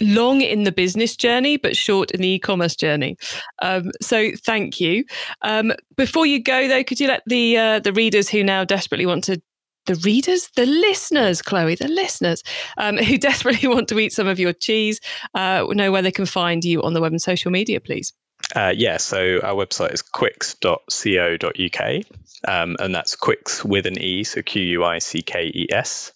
long 0.00 0.40
in 0.40 0.64
the 0.64 0.72
business 0.72 1.16
journey, 1.16 1.56
but 1.56 1.76
short 1.76 2.10
in 2.10 2.20
the 2.20 2.28
e-commerce 2.28 2.76
journey. 2.76 3.16
Um, 3.62 3.90
so 4.00 4.30
thank 4.44 4.80
you. 4.80 5.04
Um, 5.42 5.72
before 5.96 6.26
you 6.26 6.42
go, 6.42 6.68
though, 6.68 6.84
could 6.84 7.00
you 7.00 7.08
let 7.08 7.22
the 7.26 7.56
uh, 7.56 7.80
the 7.80 7.92
readers 7.92 8.28
who 8.28 8.44
now 8.44 8.64
desperately 8.64 9.06
want 9.06 9.24
to 9.24 9.40
the 9.86 9.94
readers, 9.96 10.50
the 10.56 10.66
listeners, 10.66 11.42
Chloe, 11.42 11.74
the 11.74 11.88
listeners 11.88 12.42
um, 12.76 12.96
who 12.96 13.18
desperately 13.18 13.68
want 13.68 13.88
to 13.88 13.98
eat 13.98 14.12
some 14.12 14.26
of 14.26 14.38
your 14.38 14.52
cheese, 14.52 15.00
uh, 15.34 15.66
know 15.70 15.90
where 15.90 16.02
they 16.02 16.12
can 16.12 16.26
find 16.26 16.64
you 16.64 16.82
on 16.82 16.92
the 16.92 17.00
web 17.00 17.12
and 17.12 17.22
social 17.22 17.50
media, 17.50 17.80
please. 17.80 18.12
Uh, 18.54 18.72
yeah, 18.74 18.96
so 18.96 19.40
our 19.42 19.54
website 19.54 19.92
is 19.92 20.02
quickes.co.uk, 20.02 22.04
um, 22.48 22.76
and 22.78 22.94
that's 22.94 23.16
quicks 23.16 23.64
with 23.64 23.86
an 23.86 23.98
E, 23.98 24.24
so 24.24 24.42
Q 24.42 24.62
U 24.62 24.84
I 24.84 24.98
C 24.98 25.22
K 25.22 25.50
E 25.54 25.66
S. 25.70 26.12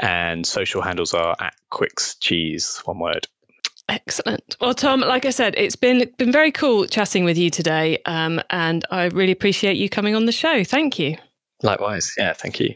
And 0.00 0.46
social 0.46 0.82
handles 0.82 1.14
are 1.14 1.36
at 1.38 1.54
Quickes 1.70 2.16
Cheese, 2.16 2.80
one 2.84 2.98
word. 2.98 3.28
Excellent. 3.88 4.56
Well, 4.60 4.74
Tom, 4.74 5.00
like 5.00 5.26
I 5.26 5.30
said, 5.30 5.54
it's 5.56 5.76
been 5.76 6.10
been 6.16 6.32
very 6.32 6.50
cool 6.50 6.86
chatting 6.86 7.24
with 7.24 7.36
you 7.36 7.50
today, 7.50 7.98
um, 8.06 8.40
and 8.48 8.84
I 8.90 9.04
really 9.06 9.32
appreciate 9.32 9.76
you 9.76 9.90
coming 9.90 10.14
on 10.14 10.24
the 10.24 10.32
show. 10.32 10.64
Thank 10.64 10.98
you. 10.98 11.16
Likewise. 11.62 12.14
Yeah, 12.16 12.32
thank 12.32 12.60
you. 12.60 12.74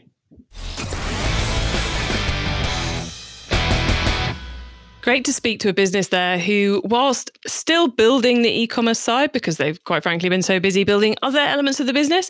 Great 5.01 5.23
to 5.25 5.33
speak 5.33 5.61
to 5.61 5.69
a 5.69 5.73
business 5.73 6.09
there 6.09 6.37
who, 6.37 6.81
whilst 6.83 7.31
still 7.47 7.87
building 7.87 8.41
the 8.41 8.49
e 8.49 8.67
commerce 8.67 8.99
side, 8.99 9.31
because 9.31 9.55
they've 9.55 9.81
quite 9.85 10.03
frankly 10.03 10.27
been 10.27 10.41
so 10.41 10.59
busy 10.59 10.83
building 10.83 11.15
other 11.21 11.39
elements 11.39 11.79
of 11.79 11.87
the 11.87 11.93
business, 11.93 12.29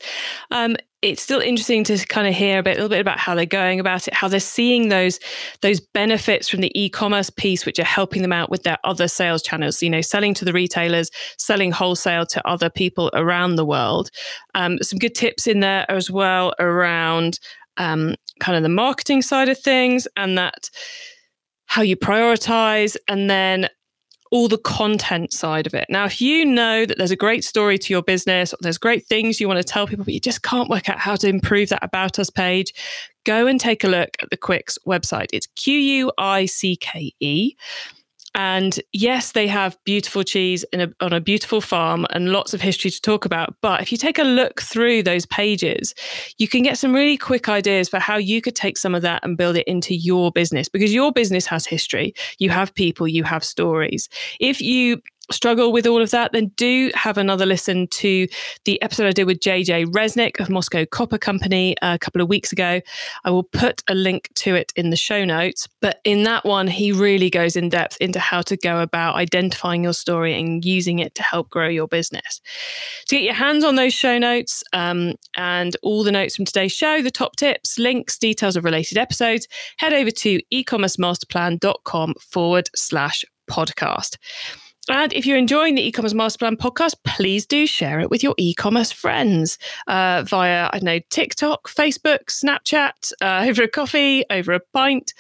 um, 0.52 0.78
it's 1.02 1.22
still 1.22 1.40
interesting 1.40 1.84
to 1.86 1.98
kind 2.08 2.28
of 2.28 2.36
hear 2.36 2.60
a, 2.60 2.64
bit, 2.64 2.74
a 2.74 2.76
little 2.76 2.90
bit 2.90 3.00
about 3.00 3.18
how 3.18 3.34
they're 3.34 3.46
going 3.46 3.80
about 3.80 4.08
it, 4.08 4.14
how 4.14 4.28
they're 4.28 4.40
seeing 4.40 4.90
those 4.90 5.20
those 5.62 5.80
benefits 5.80 6.48
from 6.48 6.62
the 6.62 6.72
e-commerce 6.80 7.32
piece, 7.32 7.66
which 7.66 7.80
are 7.80 7.86
helping 7.86 8.22
them 8.22 8.34
out 8.34 8.52
with 8.52 8.64
their 8.64 8.78
other 8.84 9.08
sales 9.08 9.42
channels. 9.42 9.82
You 9.82 9.90
know, 9.90 10.02
selling 10.02 10.36
to 10.36 10.46
the 10.46 10.54
retailers, 10.54 11.10
selling 11.38 11.72
wholesale 11.72 12.26
to 12.28 12.48
other 12.48 12.70
people 12.70 13.10
around 13.14 13.56
the 13.56 13.66
world. 13.66 14.12
Um, 14.54 14.78
some 14.84 15.00
good 15.00 15.16
tips 15.16 15.48
in 15.48 15.62
there 15.62 15.90
as 15.90 16.12
well 16.12 16.54
around 16.60 17.40
um, 17.78 18.16
kind 18.40 18.58
of 18.58 18.64
the 18.64 18.70
marketing 18.70 19.22
side 19.24 19.50
of 19.50 19.58
things 19.58 20.08
and 20.16 20.38
that 20.38 20.70
how 21.70 21.82
you 21.82 21.96
prioritize, 21.96 22.98
and 23.08 23.30
then 23.30 23.70
all 24.32 24.48
the 24.48 24.60
content 24.60 25.34
side 25.34 25.66
of 25.66 25.74
it. 25.74 25.86
Now, 25.90 26.06
if 26.06 26.22
you 26.22 26.46
know 26.46 26.86
that 26.86 27.00
there's 27.00 27.10
a 27.10 27.16
great 27.16 27.44
story 27.44 27.80
to 27.80 27.94
your 27.94 28.04
business, 28.04 28.54
or 28.54 28.58
there's 28.62 28.78
great 28.78 29.08
things 29.08 29.40
you 29.40 29.48
want 29.48 29.58
to 29.58 29.64
tell 29.64 29.88
people, 29.88 30.06
but 30.06 30.14
you 30.14 30.20
just 30.20 30.44
can't 30.44 30.70
work 30.70 30.88
out 30.88 31.00
how 31.00 31.16
to 31.16 31.28
improve 31.28 31.70
that 31.70 31.84
About 31.84 32.20
Us 32.20 32.30
page, 32.30 32.74
go 33.24 33.48
and 33.48 33.60
take 33.60 33.84
a 33.84 33.88
look 33.88 34.10
at 34.22 34.30
the 34.30 34.38
Quickes 34.38 34.78
website. 34.86 35.30
It's 35.34 35.48
Q 35.56 35.74
U 35.74 36.12
I 36.18 36.46
C 36.46 36.76
K 36.76 37.14
E. 37.20 37.56
And 38.36 38.80
yes, 38.94 39.32
they 39.32 39.48
have 39.48 39.78
beautiful 39.86 40.24
cheese 40.24 40.64
a, 40.74 40.90
on 41.02 41.14
a 41.14 41.20
beautiful 41.20 41.62
farm 41.62 42.06
and 42.12 42.32
lots 42.32 42.54
of 42.54 42.62
history 42.62 42.92
to 42.92 43.02
talk 43.02 43.26
about. 43.26 43.56
But 43.62 43.82
if 43.82 43.92
you 43.92 43.98
take 43.98 44.20
a 44.20 44.24
look 44.24 44.62
through 44.62 45.04
those 45.04 45.26
pages, 45.26 45.94
you 46.38 46.48
can 46.48 46.64
get 46.64 46.78
some 46.78 46.94
really 46.94 47.18
quick 47.18 47.50
ideas 47.50 47.90
for 47.90 48.00
how 48.00 48.18
you 48.18 48.42
could 48.42 48.56
take 48.56 48.78
some 48.78 48.96
of 48.96 49.02
that 49.02 49.24
and 49.24 49.38
build 49.38 49.56
it 49.56 49.68
into 49.68 49.96
your 49.96 50.32
business 50.32 50.70
because 50.70 50.94
your 50.94 51.12
business 51.12 51.46
has 51.48 51.66
history. 51.66 52.14
You 52.38 52.50
have 52.50 52.74
people, 52.74 53.08
you 53.08 53.24
have 53.24 53.44
stories. 53.44 54.10
If 54.40 54.62
you 54.62 55.02
struggle 55.32 55.72
with 55.72 55.86
all 55.86 56.02
of 56.02 56.12
that, 56.12 56.32
then 56.32 56.52
do 56.56 56.92
have 56.96 57.18
another 57.18 57.46
listen 57.46 57.88
to 57.88 58.28
the 58.66 58.82
episode 58.82 59.08
I 59.08 59.12
did 59.12 59.26
with 59.26 59.40
JJ 59.40 59.88
Resnick 59.88 60.40
of 60.40 60.50
Moscow 60.50 60.86
Copper 60.86 61.18
Company 61.18 61.76
a 61.82 62.00
couple 62.00 62.22
of 62.22 62.30
weeks 62.30 62.52
ago. 62.52 62.82
I 63.24 63.32
will 63.32 63.44
put 63.44 63.84
a 63.88 63.96
link 63.96 64.30
to 64.36 64.56
it 64.56 64.72
in 64.76 64.90
the 64.90 64.96
show 64.96 65.26
notes. 65.26 65.68
But 65.82 66.00
in 66.04 66.24
that 66.24 66.46
one, 66.46 66.68
he 66.68 66.92
really 66.92 67.30
goes 67.30 67.56
in 67.56 67.70
depth 67.70 67.98
into 68.00 68.20
how 68.20 68.42
to 68.44 68.58
go 68.58 68.82
about 68.82 69.16
identifying 69.16 69.84
your 69.84 69.94
story 69.94 70.40
and 70.40 70.64
using 70.64 71.00
it 71.00 71.16
to 71.16 71.24
help 71.24 71.50
grow 71.50 71.68
your 71.68 71.88
business. 71.88 72.42
To 73.08 73.16
get 73.16 73.24
your 73.24 73.34
hands 73.34 73.64
on 73.64 73.76
those 73.76 73.94
show 73.94 74.18
notes 74.18 74.64
um, 74.74 75.16
and 75.36 75.76
all 75.84 76.04
the 76.04 76.12
notes 76.12 76.36
from 76.36 76.46
today's 76.46 76.72
show, 76.72 77.02
the 77.02 77.12
top 77.12 77.36
tips, 77.36 77.78
links, 77.78 78.18
details 78.18 78.56
of 78.56 78.64
related 78.64 78.98
episodes, 78.98 79.48
head 79.78 79.94
over 79.94 80.12
to 80.12 80.40
ecommercemasterplan.com 80.54 82.14
forward 82.20 82.70
slash 82.76 83.24
podcast. 83.50 84.18
And 84.90 85.14
if 85.14 85.26
you're 85.26 85.38
enjoying 85.38 85.76
the 85.76 85.88
e-commerce 85.88 86.14
masterplan 86.14 86.56
podcast, 86.56 86.96
please 87.06 87.46
do 87.46 87.68
share 87.68 88.00
it 88.00 88.10
with 88.10 88.24
your 88.24 88.34
e-commerce 88.40 88.92
friends 88.92 89.60
uh, 89.88 90.24
via, 90.26 90.70
I 90.74 90.80
know, 90.80 91.00
TikTok, 91.12 91.70
Facebook, 91.70 92.26
Snapchat, 92.26 93.14
uh, 93.22 93.46
over 93.48 93.62
a 93.62 93.68
coffee, 93.68 94.24
over 94.32 94.52
a 94.52 94.60
pint, 94.74 95.14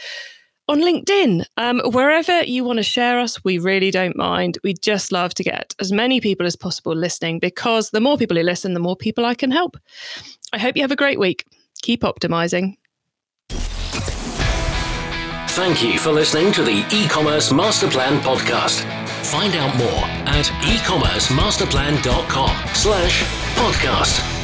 on 0.68 0.80
LinkedIn. 0.80 1.46
Um, 1.58 1.82
wherever 1.86 2.44
you 2.44 2.64
want 2.64 2.78
to 2.78 2.84
share 2.84 3.20
us, 3.20 3.44
we 3.44 3.60
really 3.60 3.92
don't 3.92 4.16
mind. 4.16 4.58
We 4.64 4.74
just 4.74 5.12
love 5.12 5.36
to 5.36 5.44
get 5.44 5.76
as 5.80 5.92
many 5.92 6.20
people 6.20 6.48
as 6.48 6.56
possible 6.56 6.96
listening 6.96 7.40
because 7.40 7.92
the 7.92 8.02
more 8.02 8.18
people 8.18 8.38
who 8.38 8.44
listen, 8.44 8.74
the 8.74 8.80
more 8.80 8.96
people 8.96 9.26
I 9.26 9.36
can 9.36 9.52
help. 9.52 9.78
I 10.52 10.58
hope 10.58 10.78
you 10.78 10.82
have 10.82 10.92
a 10.92 10.96
great 10.96 11.20
week. 11.20 11.46
Keep 11.84 12.02
optimizing. 12.02 12.76
Thank 15.52 15.84
you 15.84 16.00
for 16.00 16.12
listening 16.12 16.52
to 16.54 16.64
the 16.64 16.86
e-commerce 16.92 17.52
masterplan 17.52 18.20
podcast. 18.22 18.99
Find 19.24 19.56
out 19.56 19.76
more 19.78 20.06
at 20.28 20.46
ecommercemasterplan.com 20.46 22.50
slash 22.74 23.24
podcast. 23.56 24.39